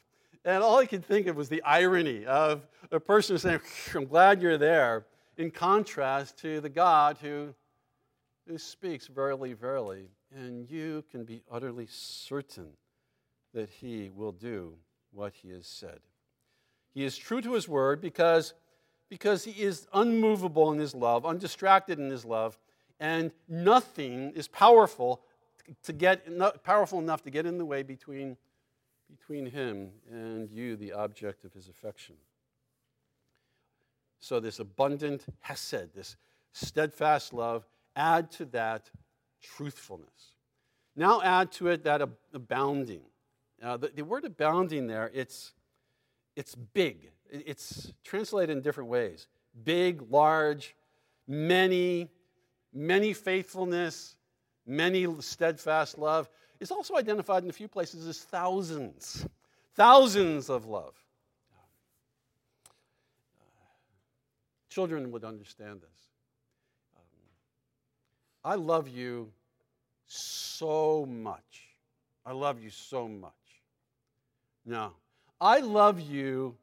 And 0.46 0.64
all 0.64 0.78
I 0.78 0.86
could 0.86 1.04
think 1.04 1.28
of 1.28 1.36
was 1.36 1.50
the 1.50 1.62
irony 1.64 2.26
of 2.26 2.62
a 2.92 3.00
person 3.00 3.38
saying, 3.38 3.60
I'm 3.96 4.06
glad 4.06 4.42
you're 4.42 4.60
there, 4.60 5.06
in 5.38 5.52
contrast 5.52 6.38
to 6.40 6.60
the 6.60 6.70
God 6.70 7.18
who, 7.22 7.54
who 8.48 8.58
speaks, 8.58 9.08
Verily, 9.08 9.54
verily, 9.54 10.10
and 10.36 10.70
you 10.70 11.04
can 11.12 11.24
be 11.24 11.44
utterly 11.52 11.88
certain 11.90 12.70
that 13.54 13.70
he 13.70 14.10
will 14.14 14.32
do 14.32 14.74
what 15.12 15.34
he 15.34 15.50
has 15.50 15.68
said. 15.68 16.00
He 16.94 17.06
is 17.06 17.18
true 17.18 17.42
to 17.42 17.54
his 17.54 17.68
word 17.68 18.02
because, 18.02 18.54
because 19.10 19.44
he 19.44 19.52
is 19.64 19.88
unmovable 19.94 20.72
in 20.72 20.80
his 20.80 20.96
love, 20.96 21.26
undistracted 21.26 22.00
in 22.00 22.10
his 22.10 22.26
love, 22.26 22.58
and 23.00 23.32
nothing 23.48 24.32
is 24.32 24.48
powerful 24.48 25.22
to 25.84 25.94
get 25.94 26.26
powerful 26.64 27.00
enough 27.00 27.22
to 27.24 27.30
get 27.30 27.46
in 27.46 27.58
the 27.58 27.66
way 27.66 27.84
between, 27.84 28.38
between 29.10 29.46
him 29.46 29.90
and 30.10 30.50
you, 30.50 30.76
the 30.76 30.94
object 30.94 31.46
of 31.46 31.54
his 31.54 31.68
affection. 31.68 32.16
So 34.20 34.40
this 34.40 34.60
abundant 34.60 35.26
hesed, 35.40 35.94
this 35.94 36.16
steadfast 36.54 37.34
love, 37.34 37.68
add 37.96 38.32
to 38.32 38.46
that 38.46 38.90
truthfulness. 39.42 40.34
Now 40.96 41.22
add 41.22 41.52
to 41.54 41.68
it 41.68 41.84
that 41.84 42.02
abounding. 42.34 43.02
Now, 43.62 43.78
the, 43.78 43.90
the 43.90 44.04
word 44.04 44.26
abounding 44.26 44.88
there, 44.88 45.12
it's, 45.14 45.54
it's 46.36 46.56
big. 46.56 47.12
It's 47.30 47.92
translated 48.04 48.56
in 48.56 48.62
different 48.62 48.90
ways 48.90 49.28
big, 49.64 50.04
large, 50.12 50.76
many, 51.28 52.10
many 52.74 53.14
faithfulness, 53.14 54.16
many 54.66 55.08
steadfast 55.20 55.98
love. 55.98 56.30
It's 56.60 56.72
also 56.72 56.96
identified 56.96 57.44
in 57.44 57.50
a 57.50 57.54
few 57.54 57.68
places 57.68 58.08
as 58.08 58.20
thousands, 58.20 59.28
thousands 59.76 60.50
of 60.50 60.66
love. 60.66 60.94
Children 64.78 65.12
would 65.12 65.24
understand 65.24 65.82
this. 65.82 66.00
Um, 66.96 67.02
I 68.44 68.54
love 68.54 68.88
you 68.88 69.32
so 70.06 71.04
much. 71.10 71.72
I 72.24 72.34
love 72.34 72.62
you 72.62 72.70
so 72.70 73.08
much. 73.08 73.34
No, 74.68 74.92
I 75.42 75.62
love 75.62 76.00
you, 76.00 76.56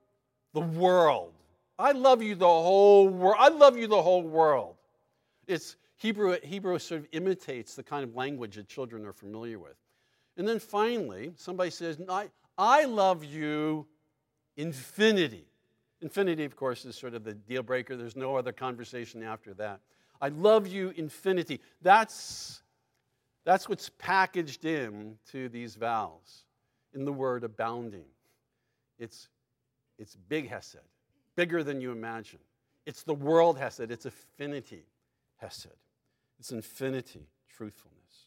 the 0.53 0.61
world. 0.61 1.33
I 1.77 1.91
love 1.91 2.23
you 2.23 2.37
the 2.37 2.47
whole 2.47 3.09
world. 3.09 3.35
I 3.37 3.49
love 3.49 3.77
you 3.77 3.89
the 3.89 4.01
whole 4.01 4.23
world. 4.23 4.77
It's 5.49 5.75
Hebrew, 5.97 6.39
Hebrew 6.41 6.79
sort 6.79 7.01
of 7.01 7.09
imitates 7.11 7.75
the 7.75 7.83
kind 7.83 8.05
of 8.05 8.15
language 8.15 8.55
that 8.55 8.69
children 8.69 9.05
are 9.07 9.13
familiar 9.13 9.59
with. 9.59 9.75
And 10.37 10.47
then 10.47 10.61
finally, 10.61 11.33
somebody 11.35 11.71
says, 11.71 12.01
I, 12.09 12.29
I 12.57 12.85
love 12.85 13.25
you 13.25 13.89
infinity. 14.57 15.49
Infinity, 16.05 16.45
of 16.45 16.55
course, 16.55 16.85
is 16.85 16.95
sort 16.97 17.15
of 17.15 17.25
the 17.25 17.33
deal 17.33 17.63
breaker. 17.63 17.97
There's 17.97 18.15
no 18.15 18.37
other 18.37 18.53
conversation 18.53 19.23
after 19.23 19.55
that. 19.55 19.81
I 20.21 20.29
love 20.29 20.67
you 20.67 20.93
infinity. 20.97 21.61
That's, 21.81 22.63
that's 23.45 23.71
what's 23.71 23.89
packaged 23.89 24.67
in 24.67 25.17
to 25.33 25.49
these 25.49 25.77
vows 25.77 26.45
in 26.93 27.07
the 27.07 27.13
word 27.13 27.43
abounding. 27.43 28.05
It's, 28.99 29.29
it's 29.99 30.15
big 30.29 30.47
hesed, 30.47 30.77
bigger 31.37 31.65
than 31.65 31.81
you 31.81 31.91
imagine. 31.91 32.41
It's 32.85 33.03
the 33.03 33.15
world 33.15 33.59
hesed, 33.59 33.91
it's 33.91 34.05
affinity 34.05 34.85
hesed, 35.39 35.69
it's 36.39 36.53
infinity 36.53 37.27
truthfulness. 37.49 38.27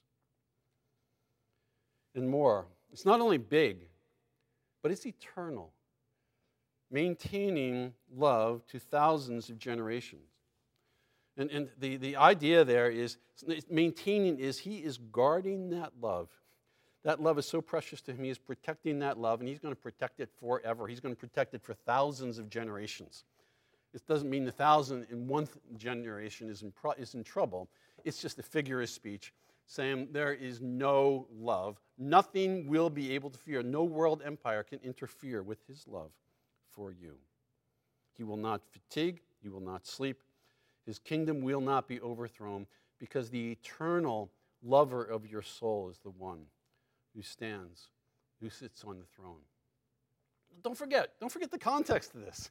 And 2.15 2.27
more, 2.27 2.65
it's 2.91 3.05
not 3.05 3.21
only 3.21 3.37
big, 3.37 3.87
but 4.81 4.91
it's 4.91 5.05
eternal, 5.05 5.73
maintaining 6.89 7.93
love 8.15 8.65
to 8.67 8.79
thousands 8.79 9.49
of 9.49 9.59
generations. 9.59 10.29
And, 11.37 11.51
and 11.51 11.69
the, 11.79 11.97
the 11.97 12.15
idea 12.15 12.63
there 12.63 12.89
is 12.89 13.17
maintaining 13.69 14.39
is 14.39 14.57
he 14.59 14.77
is 14.77 14.97
guarding 14.97 15.69
that 15.69 15.93
love. 16.01 16.29
That 17.03 17.21
love 17.21 17.37
is 17.37 17.45
so 17.45 17.61
precious 17.61 18.01
to 18.01 18.11
him. 18.11 18.23
He 18.23 18.29
is 18.29 18.39
protecting 18.39 18.99
that 18.99 19.17
love, 19.17 19.39
and 19.39 19.47
he's 19.47 19.59
going 19.59 19.73
to 19.73 19.79
protect 19.79 20.19
it 20.19 20.29
forever. 20.39 20.87
He's 20.87 20.99
going 20.99 21.13
to 21.13 21.19
protect 21.19 21.53
it 21.53 21.61
for 21.61 21.73
thousands 21.73 22.39
of 22.39 22.49
generations. 22.49 23.23
It 23.93 24.05
doesn't 24.07 24.29
mean 24.29 24.45
the 24.45 24.51
thousand 24.51 25.07
in 25.11 25.27
one 25.27 25.47
generation 25.77 26.49
is 26.49 26.63
in, 26.63 26.71
pro- 26.71 26.91
is 26.93 27.13
in 27.13 27.23
trouble. 27.23 27.69
It's 28.03 28.21
just 28.21 28.39
a 28.39 28.43
figure 28.43 28.81
of 28.81 28.89
speech 28.89 29.33
saying 29.67 30.09
there 30.11 30.33
is 30.33 30.59
no 30.61 31.27
love. 31.31 31.79
Nothing 31.97 32.67
will 32.67 32.89
be 32.89 33.13
able 33.13 33.29
to 33.29 33.37
fear. 33.37 33.61
No 33.61 33.83
world 33.83 34.21
empire 34.25 34.63
can 34.63 34.79
interfere 34.83 35.43
with 35.43 35.59
his 35.67 35.87
love 35.87 36.11
for 36.77 36.91
you. 36.91 37.15
He 38.13 38.23
will 38.23 38.37
not 38.37 38.61
fatigue, 38.71 39.19
he 39.41 39.49
will 39.49 39.59
not 39.59 39.85
sleep. 39.85 40.21
His 40.85 40.99
kingdom 40.99 41.41
will 41.41 41.59
not 41.59 41.87
be 41.87 41.99
overthrown 41.99 42.67
because 42.99 43.29
the 43.29 43.51
eternal 43.51 44.31
lover 44.63 45.03
of 45.03 45.25
your 45.25 45.41
soul 45.41 45.89
is 45.89 45.97
the 45.99 46.11
one 46.11 46.45
who 47.15 47.21
stands, 47.21 47.89
who 48.39 48.49
sits 48.49 48.83
on 48.85 48.99
the 48.99 49.05
throne. 49.05 49.41
Don't 50.63 50.77
forget, 50.77 51.09
don't 51.19 51.31
forget 51.31 51.51
the 51.51 51.57
context 51.57 52.15
of 52.15 52.21
this. 52.21 52.49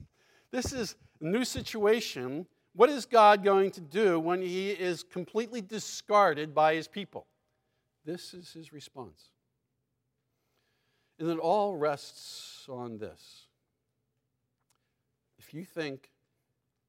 This 0.50 0.72
is 0.72 0.96
a 1.20 1.24
new 1.24 1.44
situation. 1.44 2.46
What 2.74 2.90
is 2.90 3.06
God 3.06 3.42
going 3.42 3.70
to 3.72 3.80
do 3.80 4.20
when 4.20 4.42
he 4.42 4.70
is 4.70 5.02
completely 5.02 5.62
discarded 5.62 6.54
by 6.54 6.74
his 6.74 6.88
people? 6.88 7.26
This 8.04 8.34
is 8.34 8.52
his 8.52 8.72
response. 8.72 9.30
And 11.18 11.30
it 11.30 11.38
all 11.38 11.74
rests 11.74 12.66
on 12.68 12.98
this. 12.98 13.45
If 15.46 15.54
you 15.54 15.64
think 15.64 16.10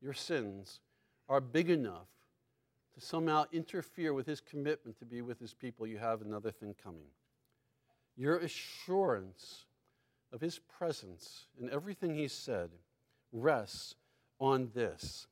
your 0.02 0.14
sins 0.14 0.80
are 1.30 1.40
big 1.40 1.70
enough 1.70 2.08
to 2.96 3.02
somehow 3.02 3.46
interfere 3.52 4.14
with 4.14 4.26
his 4.26 4.42
commitment 4.42 4.98
to 4.98 5.06
be 5.06 5.22
with 5.22 5.40
his 5.40 5.54
people, 5.54 5.86
you 5.86 6.00
have 6.00 6.22
another 6.22 6.50
thing 6.50 6.74
coming. 6.84 7.10
Your 8.16 8.38
assurance 8.38 9.66
of 10.34 10.42
his 10.42 10.58
presence 10.58 11.46
in 11.62 11.70
everything 11.70 12.16
he 12.16 12.28
said 12.28 12.72
rests 13.32 13.96
on 14.40 14.72
this 14.74 15.28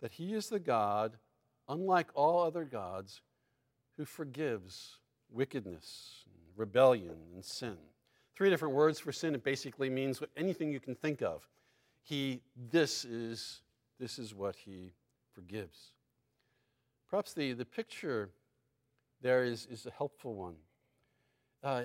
that 0.00 0.12
he 0.12 0.32
is 0.32 0.48
the 0.48 0.58
God, 0.58 1.18
unlike 1.68 2.08
all 2.14 2.42
other 2.42 2.64
gods, 2.64 3.20
who 3.96 4.04
forgives 4.04 4.98
wickedness, 5.30 6.24
rebellion, 6.56 7.16
and 7.34 7.44
sin. 7.44 7.76
Three 8.34 8.48
different 8.50 8.74
words 8.74 8.98
for 8.98 9.12
sin. 9.12 9.34
It 9.34 9.44
basically 9.44 9.90
means 9.90 10.22
anything 10.36 10.72
you 10.72 10.80
can 10.80 10.94
think 10.94 11.20
of. 11.20 11.46
He, 12.02 12.40
this 12.70 13.04
is, 13.04 13.62
this 13.98 14.18
is 14.18 14.34
what 14.34 14.56
he 14.56 14.92
forgives. 15.32 15.92
Perhaps 17.08 17.34
the, 17.34 17.52
the 17.52 17.64
picture 17.64 18.30
there 19.20 19.44
is, 19.44 19.66
is 19.70 19.86
a 19.86 19.90
helpful 19.90 20.34
one. 20.34 20.56
Uh, 21.62 21.82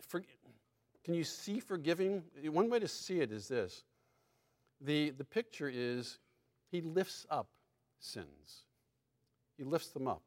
for, 0.00 0.22
can 1.04 1.14
you 1.14 1.24
see 1.24 1.60
forgiving? 1.60 2.22
One 2.44 2.68
way 2.68 2.78
to 2.80 2.88
see 2.88 3.20
it 3.20 3.32
is 3.32 3.48
this 3.48 3.84
the, 4.80 5.10
the 5.10 5.24
picture 5.24 5.70
is 5.72 6.18
he 6.70 6.80
lifts 6.80 7.26
up 7.30 7.48
sins, 7.98 8.64
he 9.56 9.64
lifts 9.64 9.88
them 9.90 10.06
up. 10.06 10.22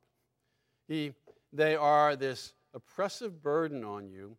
He, 0.88 1.14
they 1.54 1.76
are 1.76 2.16
this 2.16 2.54
oppressive 2.74 3.44
burden 3.44 3.84
on 3.84 4.10
you. 4.10 4.36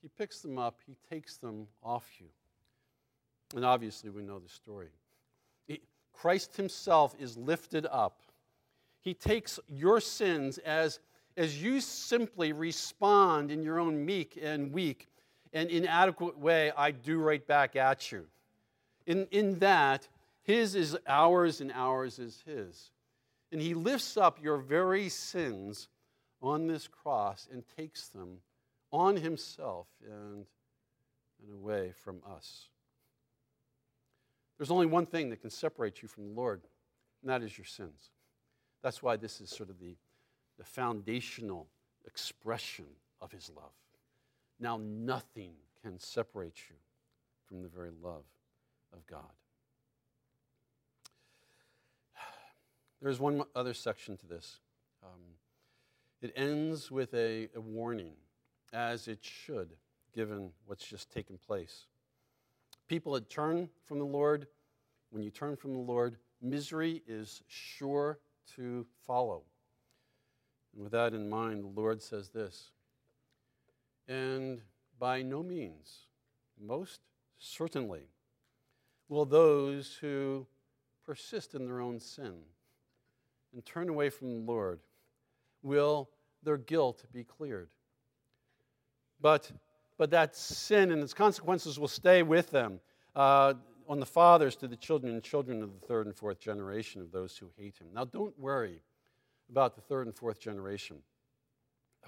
He 0.00 0.08
picks 0.08 0.40
them 0.40 0.58
up, 0.58 0.78
he 0.86 0.94
takes 1.10 1.38
them 1.38 1.66
off 1.82 2.08
you. 2.20 2.28
And 3.54 3.64
obviously, 3.64 4.10
we 4.10 4.22
know 4.22 4.38
the 4.38 4.48
story. 4.48 4.88
Christ 6.20 6.56
himself 6.56 7.14
is 7.20 7.36
lifted 7.36 7.86
up. 7.86 8.22
He 9.00 9.14
takes 9.14 9.60
your 9.68 10.00
sins 10.00 10.58
as, 10.58 10.98
as 11.36 11.62
you 11.62 11.80
simply 11.80 12.52
respond 12.52 13.52
in 13.52 13.62
your 13.62 13.78
own 13.78 14.04
meek 14.04 14.36
and 14.42 14.72
weak 14.72 15.06
and 15.52 15.70
inadequate 15.70 16.36
way, 16.36 16.72
I 16.76 16.90
do 16.90 17.18
right 17.18 17.46
back 17.46 17.76
at 17.76 18.10
you. 18.10 18.26
In, 19.06 19.28
in 19.30 19.60
that, 19.60 20.08
His 20.42 20.74
is 20.74 20.96
ours 21.06 21.60
and 21.60 21.70
ours 21.72 22.18
is 22.18 22.42
His. 22.44 22.90
And 23.52 23.60
He 23.60 23.74
lifts 23.74 24.16
up 24.16 24.42
your 24.42 24.58
very 24.58 25.08
sins 25.08 25.88
on 26.42 26.66
this 26.66 26.88
cross 26.88 27.48
and 27.50 27.62
takes 27.76 28.08
them 28.08 28.38
on 28.92 29.16
Himself 29.16 29.86
and, 30.04 30.44
and 31.42 31.54
away 31.54 31.92
from 32.04 32.20
us. 32.28 32.68
There's 34.58 34.70
only 34.72 34.86
one 34.86 35.06
thing 35.06 35.30
that 35.30 35.40
can 35.40 35.50
separate 35.50 36.02
you 36.02 36.08
from 36.08 36.24
the 36.24 36.32
Lord, 36.32 36.62
and 37.22 37.30
that 37.30 37.42
is 37.42 37.56
your 37.56 37.64
sins. 37.64 38.10
That's 38.82 39.02
why 39.02 39.16
this 39.16 39.40
is 39.40 39.50
sort 39.50 39.70
of 39.70 39.78
the, 39.78 39.96
the 40.58 40.64
foundational 40.64 41.68
expression 42.04 42.86
of 43.20 43.30
His 43.30 43.50
love. 43.54 43.72
Now, 44.58 44.80
nothing 44.82 45.52
can 45.82 45.98
separate 45.98 46.56
you 46.68 46.76
from 47.46 47.62
the 47.62 47.68
very 47.68 47.90
love 48.02 48.24
of 48.92 49.06
God. 49.06 49.32
There's 53.00 53.20
one 53.20 53.42
other 53.54 53.74
section 53.74 54.16
to 54.16 54.26
this. 54.26 54.58
Um, 55.04 55.20
it 56.20 56.32
ends 56.34 56.90
with 56.90 57.14
a, 57.14 57.48
a 57.54 57.60
warning, 57.60 58.14
as 58.72 59.06
it 59.06 59.20
should, 59.22 59.74
given 60.12 60.50
what's 60.66 60.84
just 60.84 61.12
taken 61.12 61.38
place. 61.38 61.86
People 62.88 63.14
had 63.14 63.28
turned 63.28 63.68
from 63.84 63.98
the 63.98 64.04
Lord. 64.04 64.46
When 65.10 65.22
you 65.22 65.30
turn 65.30 65.56
from 65.56 65.74
the 65.74 65.78
Lord, 65.78 66.16
misery 66.40 67.02
is 67.06 67.42
sure 67.46 68.18
to 68.56 68.86
follow. 69.06 69.42
And 70.74 70.82
with 70.82 70.92
that 70.92 71.12
in 71.12 71.28
mind, 71.28 71.62
the 71.62 71.80
Lord 71.80 72.02
says 72.02 72.30
this 72.30 72.70
And 74.06 74.62
by 74.98 75.22
no 75.22 75.42
means, 75.42 76.06
most 76.58 77.00
certainly, 77.38 78.08
will 79.08 79.26
those 79.26 79.96
who 80.00 80.46
persist 81.04 81.54
in 81.54 81.66
their 81.66 81.80
own 81.80 82.00
sin 82.00 82.34
and 83.52 83.64
turn 83.64 83.88
away 83.88 84.10
from 84.10 84.28
the 84.28 84.52
Lord, 84.52 84.80
will 85.62 86.10
their 86.42 86.58
guilt 86.58 87.04
be 87.12 87.24
cleared. 87.24 87.70
But, 89.20 89.50
but 89.98 90.10
that 90.10 90.34
sin 90.34 90.92
and 90.92 91.02
its 91.02 91.12
consequences 91.12 91.78
will 91.78 91.88
stay 91.88 92.22
with 92.22 92.50
them 92.50 92.80
uh, 93.16 93.52
on 93.88 94.00
the 94.00 94.06
fathers 94.06 94.54
to 94.56 94.68
the 94.68 94.76
children 94.76 95.12
and 95.12 95.22
children 95.22 95.62
of 95.62 95.72
the 95.78 95.86
third 95.86 96.06
and 96.06 96.14
fourth 96.14 96.38
generation 96.38 97.02
of 97.02 97.10
those 97.10 97.36
who 97.36 97.50
hate 97.58 97.76
him. 97.78 97.88
Now, 97.92 98.04
don't 98.04 98.38
worry 98.38 98.80
about 99.50 99.74
the 99.74 99.80
third 99.80 100.06
and 100.06 100.14
fourth 100.14 100.40
generation. 100.40 100.98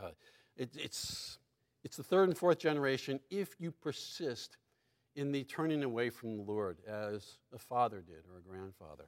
Uh, 0.00 0.10
it, 0.56 0.70
it's, 0.76 1.38
it's 1.82 1.96
the 1.96 2.02
third 2.02 2.28
and 2.28 2.38
fourth 2.38 2.58
generation 2.58 3.18
if 3.28 3.56
you 3.58 3.72
persist 3.72 4.56
in 5.16 5.32
the 5.32 5.42
turning 5.44 5.82
away 5.82 6.10
from 6.10 6.36
the 6.36 6.42
Lord 6.42 6.78
as 6.86 7.38
a 7.52 7.58
father 7.58 8.02
did 8.02 8.22
or 8.30 8.38
a 8.38 8.42
grandfather. 8.48 9.04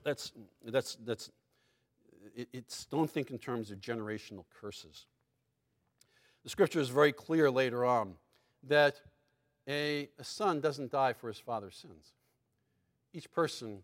that's, 0.04 0.32
that's, 0.64 0.96
that's, 1.04 1.30
it, 2.34 2.48
it's, 2.52 2.86
don't 2.86 3.10
think 3.10 3.30
in 3.30 3.38
terms 3.38 3.70
of 3.70 3.78
generational 3.78 4.44
curses. 4.60 5.06
The 6.46 6.50
scripture 6.50 6.78
is 6.78 6.90
very 6.90 7.10
clear 7.10 7.50
later 7.50 7.84
on 7.84 8.14
that 8.68 9.00
a, 9.66 10.08
a 10.16 10.22
son 10.22 10.60
doesn't 10.60 10.92
die 10.92 11.12
for 11.12 11.26
his 11.26 11.40
father's 11.40 11.74
sins. 11.74 12.12
Each 13.12 13.28
person 13.32 13.82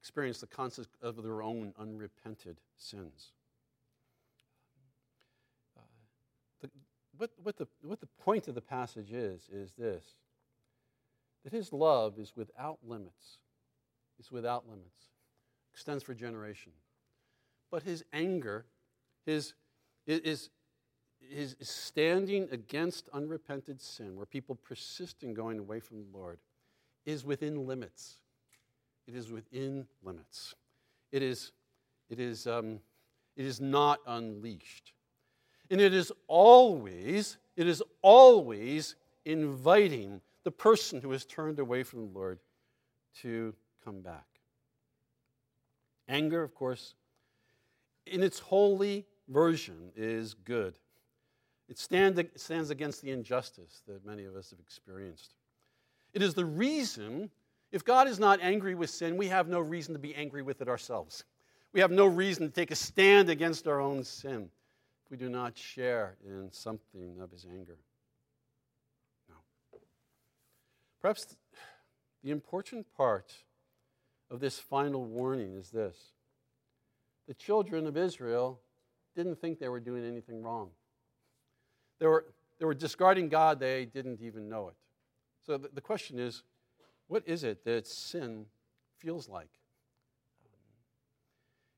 experiences 0.00 0.40
the 0.40 0.46
consequence 0.46 0.88
of 1.02 1.22
their 1.22 1.42
own 1.42 1.74
unrepented 1.78 2.56
sins. 2.78 3.32
Uh, 5.76 6.68
what, 7.18 7.32
what, 7.42 7.58
the, 7.58 7.68
what 7.82 8.00
the 8.00 8.08
point 8.18 8.48
of 8.48 8.54
the 8.54 8.62
passage 8.62 9.12
is, 9.12 9.50
is 9.52 9.74
this 9.76 10.04
that 11.44 11.52
his 11.52 11.70
love 11.70 12.18
is 12.18 12.32
without 12.34 12.78
limits. 12.82 13.36
It's 14.18 14.32
without 14.32 14.66
limits, 14.66 15.10
extends 15.74 16.02
for 16.02 16.14
generation. 16.14 16.72
But 17.70 17.82
his 17.82 18.06
anger, 18.14 18.64
his, 19.26 19.52
is, 20.06 20.48
is 21.20 21.56
standing 21.60 22.48
against 22.50 23.08
unrepented 23.12 23.80
sin, 23.80 24.16
where 24.16 24.26
people 24.26 24.54
persist 24.54 25.22
in 25.22 25.34
going 25.34 25.58
away 25.58 25.80
from 25.80 25.98
the 25.98 26.18
Lord, 26.18 26.38
is 27.04 27.24
within 27.24 27.66
limits. 27.66 28.16
It 29.06 29.14
is 29.14 29.30
within 29.30 29.86
limits. 30.02 30.54
It 31.12 31.22
is, 31.22 31.52
it 32.10 32.20
is, 32.20 32.46
um, 32.46 32.80
it 33.36 33.44
is 33.44 33.60
not 33.60 34.00
unleashed. 34.06 34.92
And 35.70 35.80
it 35.80 35.94
is 35.94 36.12
always, 36.26 37.38
it 37.56 37.66
is 37.66 37.82
always 38.02 38.96
inviting 39.24 40.20
the 40.44 40.50
person 40.50 41.00
who 41.00 41.10
has 41.10 41.24
turned 41.24 41.58
away 41.58 41.82
from 41.82 42.00
the 42.00 42.18
Lord 42.18 42.38
to 43.20 43.54
come 43.84 44.00
back. 44.00 44.26
Anger, 46.08 46.42
of 46.42 46.54
course, 46.54 46.94
in 48.06 48.22
its 48.22 48.38
holy 48.38 49.04
version, 49.28 49.92
is 49.94 50.32
good. 50.32 50.78
It 51.68 51.78
stand, 51.78 52.28
stands 52.36 52.70
against 52.70 53.02
the 53.02 53.10
injustice 53.10 53.82
that 53.86 54.04
many 54.04 54.24
of 54.24 54.34
us 54.36 54.50
have 54.50 54.60
experienced. 54.60 55.34
It 56.14 56.22
is 56.22 56.34
the 56.34 56.44
reason, 56.44 57.30
if 57.72 57.84
God 57.84 58.08
is 58.08 58.18
not 58.18 58.40
angry 58.40 58.74
with 58.74 58.90
sin, 58.90 59.16
we 59.16 59.28
have 59.28 59.48
no 59.48 59.60
reason 59.60 59.92
to 59.92 59.98
be 59.98 60.14
angry 60.14 60.42
with 60.42 60.62
it 60.62 60.68
ourselves. 60.68 61.24
We 61.72 61.80
have 61.80 61.90
no 61.90 62.06
reason 62.06 62.46
to 62.46 62.52
take 62.52 62.70
a 62.70 62.76
stand 62.76 63.28
against 63.28 63.68
our 63.68 63.80
own 63.80 64.02
sin 64.02 64.48
if 65.04 65.10
we 65.10 65.18
do 65.18 65.28
not 65.28 65.56
share 65.56 66.16
in 66.26 66.50
something 66.50 67.16
of 67.20 67.30
his 67.30 67.44
anger. 67.44 67.76
No. 69.28 69.36
Perhaps 71.02 71.36
the 72.24 72.30
important 72.30 72.86
part 72.96 73.34
of 74.30 74.40
this 74.40 74.58
final 74.58 75.04
warning 75.04 75.54
is 75.54 75.70
this 75.70 75.96
the 77.26 77.34
children 77.34 77.86
of 77.86 77.96
Israel 77.96 78.58
didn't 79.14 79.38
think 79.38 79.58
they 79.58 79.68
were 79.68 79.80
doing 79.80 80.04
anything 80.04 80.42
wrong. 80.42 80.70
They 81.98 82.06
were, 82.06 82.26
they 82.58 82.64
were 82.64 82.74
discarding 82.74 83.28
God, 83.28 83.60
they 83.60 83.84
didn't 83.84 84.20
even 84.20 84.48
know 84.48 84.68
it. 84.68 84.74
So 85.44 85.58
the, 85.58 85.68
the 85.72 85.80
question 85.80 86.18
is 86.18 86.42
what 87.08 87.22
is 87.26 87.42
it 87.42 87.64
that 87.64 87.86
sin 87.86 88.46
feels 88.98 89.28
like? 89.28 89.48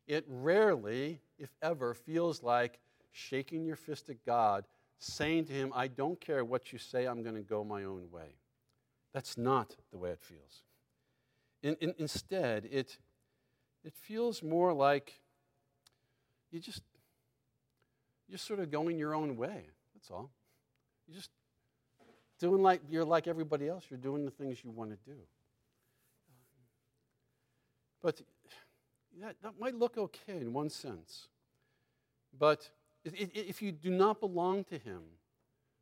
It 0.06 0.24
rarely, 0.28 1.20
if 1.38 1.50
ever, 1.62 1.94
feels 1.94 2.42
like 2.42 2.80
shaking 3.12 3.64
your 3.64 3.76
fist 3.76 4.10
at 4.10 4.24
God, 4.26 4.64
saying 4.98 5.44
to 5.46 5.52
Him, 5.52 5.72
I 5.74 5.86
don't 5.86 6.20
care 6.20 6.44
what 6.44 6.72
you 6.72 6.78
say, 6.78 7.06
I'm 7.06 7.22
going 7.22 7.36
to 7.36 7.42
go 7.42 7.62
my 7.62 7.84
own 7.84 8.10
way. 8.10 8.34
That's 9.14 9.38
not 9.38 9.76
the 9.92 9.98
way 9.98 10.10
it 10.10 10.20
feels. 10.20 10.62
In, 11.62 11.76
in, 11.80 11.94
instead, 11.98 12.68
it, 12.70 12.98
it 13.84 13.94
feels 13.94 14.42
more 14.42 14.72
like 14.72 15.20
you 16.50 16.58
just, 16.58 16.82
you're 18.28 18.38
sort 18.38 18.58
of 18.58 18.70
going 18.70 18.98
your 18.98 19.14
own 19.14 19.36
way. 19.36 19.66
That's 20.00 20.10
all. 20.10 20.30
You're 21.06 21.16
just 21.16 21.30
doing 22.38 22.62
like 22.62 22.80
you're 22.88 23.04
like 23.04 23.26
everybody 23.26 23.68
else. 23.68 23.84
You're 23.90 23.98
doing 23.98 24.24
the 24.24 24.30
things 24.30 24.58
you 24.64 24.70
want 24.70 24.90
to 24.90 25.10
do. 25.10 25.18
But 28.02 28.22
that, 29.20 29.36
that 29.42 29.52
might 29.60 29.74
look 29.74 29.98
okay 29.98 30.40
in 30.40 30.52
one 30.52 30.70
sense. 30.70 31.28
But 32.38 32.70
if 33.04 33.60
you 33.60 33.72
do 33.72 33.90
not 33.90 34.20
belong 34.20 34.64
to 34.64 34.78
Him, 34.78 35.02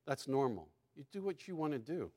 that's 0.06 0.26
normal. 0.26 0.68
You 0.96 1.04
do 1.12 1.22
what 1.22 1.46
you 1.46 1.54
want 1.54 1.72
to 1.74 1.78
do. 1.78 2.10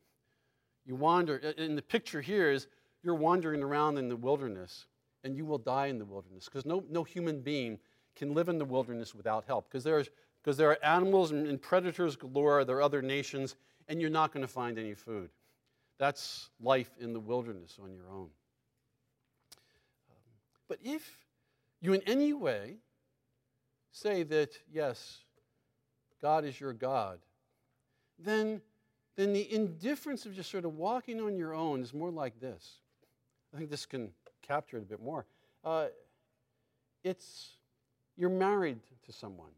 You 0.85 0.95
wander, 0.95 1.37
and 1.57 1.77
the 1.77 1.83
picture 1.83 2.21
here 2.21 2.49
is 2.51 2.67
you're 3.03 3.15
wandering 3.15 3.61
around 3.61 3.97
in 3.97 4.09
the 4.09 4.15
wilderness, 4.15 4.87
and 5.23 5.35
you 5.35 5.45
will 5.45 5.59
die 5.59 5.87
in 5.87 5.99
the 5.99 6.05
wilderness 6.05 6.45
because 6.45 6.65
no, 6.65 6.83
no 6.89 7.03
human 7.03 7.41
being 7.41 7.77
can 8.15 8.33
live 8.33 8.49
in 8.49 8.57
the 8.57 8.65
wilderness 8.65 9.13
without 9.13 9.45
help 9.45 9.69
because 9.69 9.83
there's 9.83 10.09
because 10.41 10.57
there 10.57 10.69
are 10.69 10.83
animals 10.83 11.31
and 11.31 11.61
predators 11.61 12.15
galore, 12.15 12.65
there 12.65 12.77
are 12.77 12.81
other 12.81 13.01
nations, 13.01 13.55
and 13.87 14.01
you're 14.01 14.09
not 14.09 14.33
going 14.33 14.41
to 14.41 14.51
find 14.51 14.79
any 14.79 14.93
food. 14.93 15.29
That's 15.99 16.49
life 16.59 16.89
in 16.99 17.13
the 17.13 17.19
wilderness 17.19 17.77
on 17.81 17.93
your 17.93 18.09
own. 18.11 18.29
But 20.67 20.79
if 20.83 21.17
you 21.81 21.93
in 21.93 22.01
any 22.07 22.33
way 22.33 22.77
say 23.91 24.23
that, 24.23 24.57
yes, 24.71 25.19
God 26.21 26.45
is 26.45 26.59
your 26.59 26.73
God, 26.73 27.19
then, 28.17 28.61
then 29.15 29.33
the 29.33 29.53
indifference 29.53 30.25
of 30.25 30.33
just 30.33 30.49
sort 30.49 30.65
of 30.65 30.75
walking 30.75 31.19
on 31.19 31.37
your 31.37 31.53
own 31.53 31.81
is 31.81 31.93
more 31.93 32.11
like 32.11 32.39
this. 32.39 32.79
I 33.53 33.57
think 33.57 33.69
this 33.69 33.85
can 33.85 34.11
capture 34.41 34.77
it 34.77 34.83
a 34.83 34.85
bit 34.85 35.01
more. 35.01 35.25
Uh, 35.63 35.87
it's 37.03 37.57
you're 38.17 38.29
married 38.29 38.79
to 39.05 39.11
someone. 39.11 39.51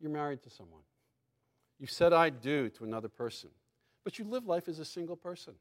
You're 0.00 0.10
married 0.10 0.42
to 0.42 0.50
someone. 0.50 0.82
You 1.78 1.86
said 1.86 2.12
I 2.12 2.30
do 2.30 2.68
to 2.70 2.84
another 2.84 3.08
person, 3.08 3.50
but 4.04 4.18
you 4.18 4.24
live 4.24 4.46
life 4.46 4.68
as 4.68 4.78
a 4.78 4.84
single 4.84 5.16
person. 5.16 5.54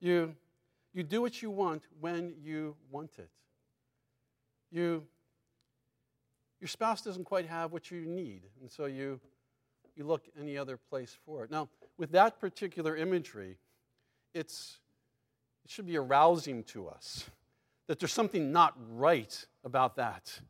You, 0.00 0.34
you 0.92 1.02
do 1.02 1.20
what 1.20 1.42
you 1.42 1.50
want 1.50 1.82
when 2.00 2.34
you 2.42 2.76
want 2.90 3.10
it. 3.18 3.30
You, 4.70 5.04
your 6.60 6.68
spouse 6.68 7.02
doesn't 7.02 7.24
quite 7.24 7.46
have 7.46 7.72
what 7.72 7.90
you 7.90 8.04
need, 8.04 8.42
and 8.60 8.70
so 8.70 8.86
you, 8.86 9.20
you 9.96 10.04
look 10.04 10.26
any 10.38 10.56
other 10.56 10.76
place 10.76 11.16
for 11.24 11.44
it. 11.44 11.50
Now, 11.50 11.68
with 11.96 12.12
that 12.12 12.38
particular 12.38 12.96
imagery, 12.96 13.56
it's, 14.34 14.78
it 15.64 15.70
should 15.70 15.86
be 15.86 15.96
arousing 15.96 16.62
to 16.64 16.88
us 16.88 17.28
that 17.88 17.98
there's 17.98 18.12
something 18.12 18.52
not 18.52 18.74
right 18.94 19.46
about 19.64 19.96
that 19.96 20.40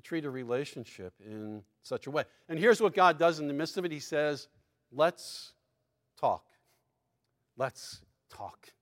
to 0.00 0.08
treat 0.08 0.24
a 0.24 0.30
relationship 0.30 1.12
in 1.24 1.62
such 1.82 2.06
a 2.06 2.10
way. 2.10 2.24
And 2.48 2.58
here's 2.58 2.80
what 2.80 2.94
God 2.94 3.18
does 3.18 3.38
in 3.38 3.46
the 3.46 3.54
midst 3.54 3.76
of 3.76 3.84
it 3.84 3.92
He 3.92 4.00
says, 4.00 4.48
Let's 4.92 5.52
talk. 6.18 6.44
Let's 7.56 8.00
talk. 8.30 8.72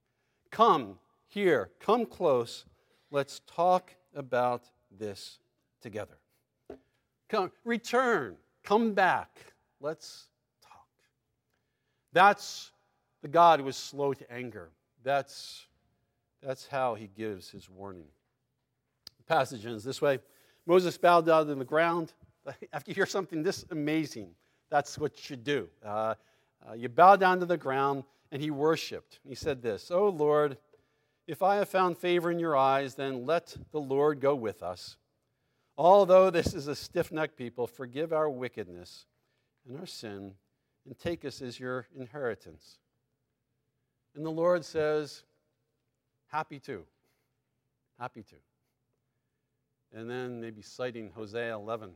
Come 0.50 0.98
here, 1.26 1.70
come 1.80 2.06
close. 2.06 2.64
Let's 3.10 3.40
talk 3.46 3.94
about 4.14 4.64
this 4.96 5.38
together. 5.82 6.18
Come, 7.28 7.52
return, 7.64 8.36
come 8.64 8.94
back. 8.94 9.38
Let's 9.80 10.28
talk. 10.62 10.86
That's 12.12 12.72
the 13.22 13.28
God 13.28 13.60
who 13.60 13.68
is 13.68 13.76
slow 13.76 14.14
to 14.14 14.32
anger. 14.32 14.70
That's, 15.02 15.66
that's 16.42 16.66
how 16.66 16.94
he 16.94 17.08
gives 17.08 17.50
his 17.50 17.68
warning. 17.68 18.06
The 19.18 19.24
passage 19.24 19.66
ends 19.66 19.84
this 19.84 20.00
way. 20.00 20.20
Moses 20.68 20.98
bowed 20.98 21.24
down 21.24 21.46
to 21.46 21.54
the 21.54 21.64
ground. 21.64 22.12
After 22.74 22.90
you 22.90 22.94
hear 22.94 23.06
something 23.06 23.42
this 23.42 23.64
amazing, 23.70 24.34
that's 24.70 24.98
what 24.98 25.16
you 25.16 25.22
should 25.22 25.42
do. 25.42 25.66
Uh, 25.84 26.14
uh, 26.68 26.74
you 26.74 26.90
bow 26.90 27.16
down 27.16 27.40
to 27.40 27.46
the 27.46 27.56
ground, 27.56 28.04
and 28.30 28.42
he 28.42 28.50
worshiped. 28.50 29.18
He 29.26 29.34
said 29.34 29.62
this 29.62 29.90
Oh 29.90 30.10
Lord, 30.10 30.58
if 31.26 31.42
I 31.42 31.56
have 31.56 31.70
found 31.70 31.96
favor 31.96 32.30
in 32.30 32.38
your 32.38 32.54
eyes, 32.54 32.94
then 32.94 33.24
let 33.24 33.56
the 33.72 33.80
Lord 33.80 34.20
go 34.20 34.34
with 34.34 34.62
us. 34.62 34.98
Although 35.78 36.28
this 36.28 36.52
is 36.52 36.68
a 36.68 36.76
stiff 36.76 37.10
necked 37.10 37.38
people, 37.38 37.66
forgive 37.66 38.12
our 38.12 38.28
wickedness 38.28 39.06
and 39.66 39.78
our 39.78 39.86
sin, 39.86 40.34
and 40.84 40.98
take 40.98 41.24
us 41.24 41.40
as 41.40 41.58
your 41.58 41.86
inheritance. 41.98 42.78
And 44.14 44.24
the 44.24 44.30
Lord 44.30 44.66
says, 44.66 45.22
Happy 46.26 46.58
to. 46.60 46.84
Happy 47.98 48.22
to 48.22 48.36
and 49.94 50.08
then 50.08 50.40
maybe 50.40 50.62
citing 50.62 51.10
Hosea 51.14 51.54
11. 51.54 51.90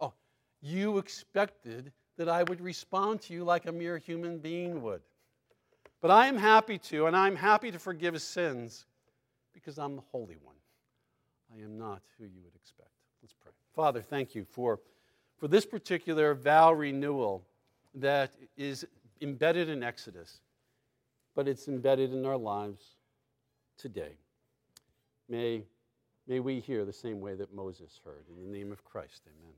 Oh, 0.00 0.12
you 0.60 0.98
expected 0.98 1.92
that 2.16 2.28
I 2.28 2.42
would 2.44 2.60
respond 2.60 3.20
to 3.22 3.34
you 3.34 3.44
like 3.44 3.66
a 3.66 3.72
mere 3.72 3.98
human 3.98 4.38
being 4.38 4.82
would. 4.82 5.02
But 6.00 6.10
I 6.10 6.26
am 6.26 6.36
happy 6.36 6.78
to, 6.78 7.06
and 7.06 7.16
I'm 7.16 7.36
happy 7.36 7.70
to 7.70 7.78
forgive 7.78 8.20
sins 8.22 8.86
because 9.52 9.78
I'm 9.78 9.96
the 9.96 10.02
Holy 10.12 10.36
One. 10.42 10.54
I 11.54 11.62
am 11.62 11.78
not 11.78 12.02
who 12.18 12.24
you 12.24 12.40
would 12.44 12.54
expect. 12.54 12.90
Let's 13.22 13.34
pray. 13.34 13.52
Father, 13.74 14.00
thank 14.00 14.34
you 14.34 14.44
for, 14.44 14.80
for 15.38 15.48
this 15.48 15.66
particular 15.66 16.34
vow 16.34 16.72
renewal 16.72 17.44
that 17.94 18.32
is 18.56 18.86
embedded 19.20 19.68
in 19.68 19.82
Exodus, 19.82 20.40
but 21.34 21.48
it's 21.48 21.68
embedded 21.68 22.12
in 22.12 22.26
our 22.26 22.36
lives 22.36 22.96
today. 23.78 24.12
May 25.28 25.64
May 26.28 26.40
we 26.40 26.60
hear 26.60 26.84
the 26.84 26.92
same 26.92 27.20
way 27.20 27.34
that 27.36 27.54
Moses 27.54 28.00
heard. 28.04 28.24
In 28.28 28.44
the 28.44 28.58
name 28.58 28.72
of 28.72 28.84
Christ, 28.84 29.22
amen. 29.26 29.54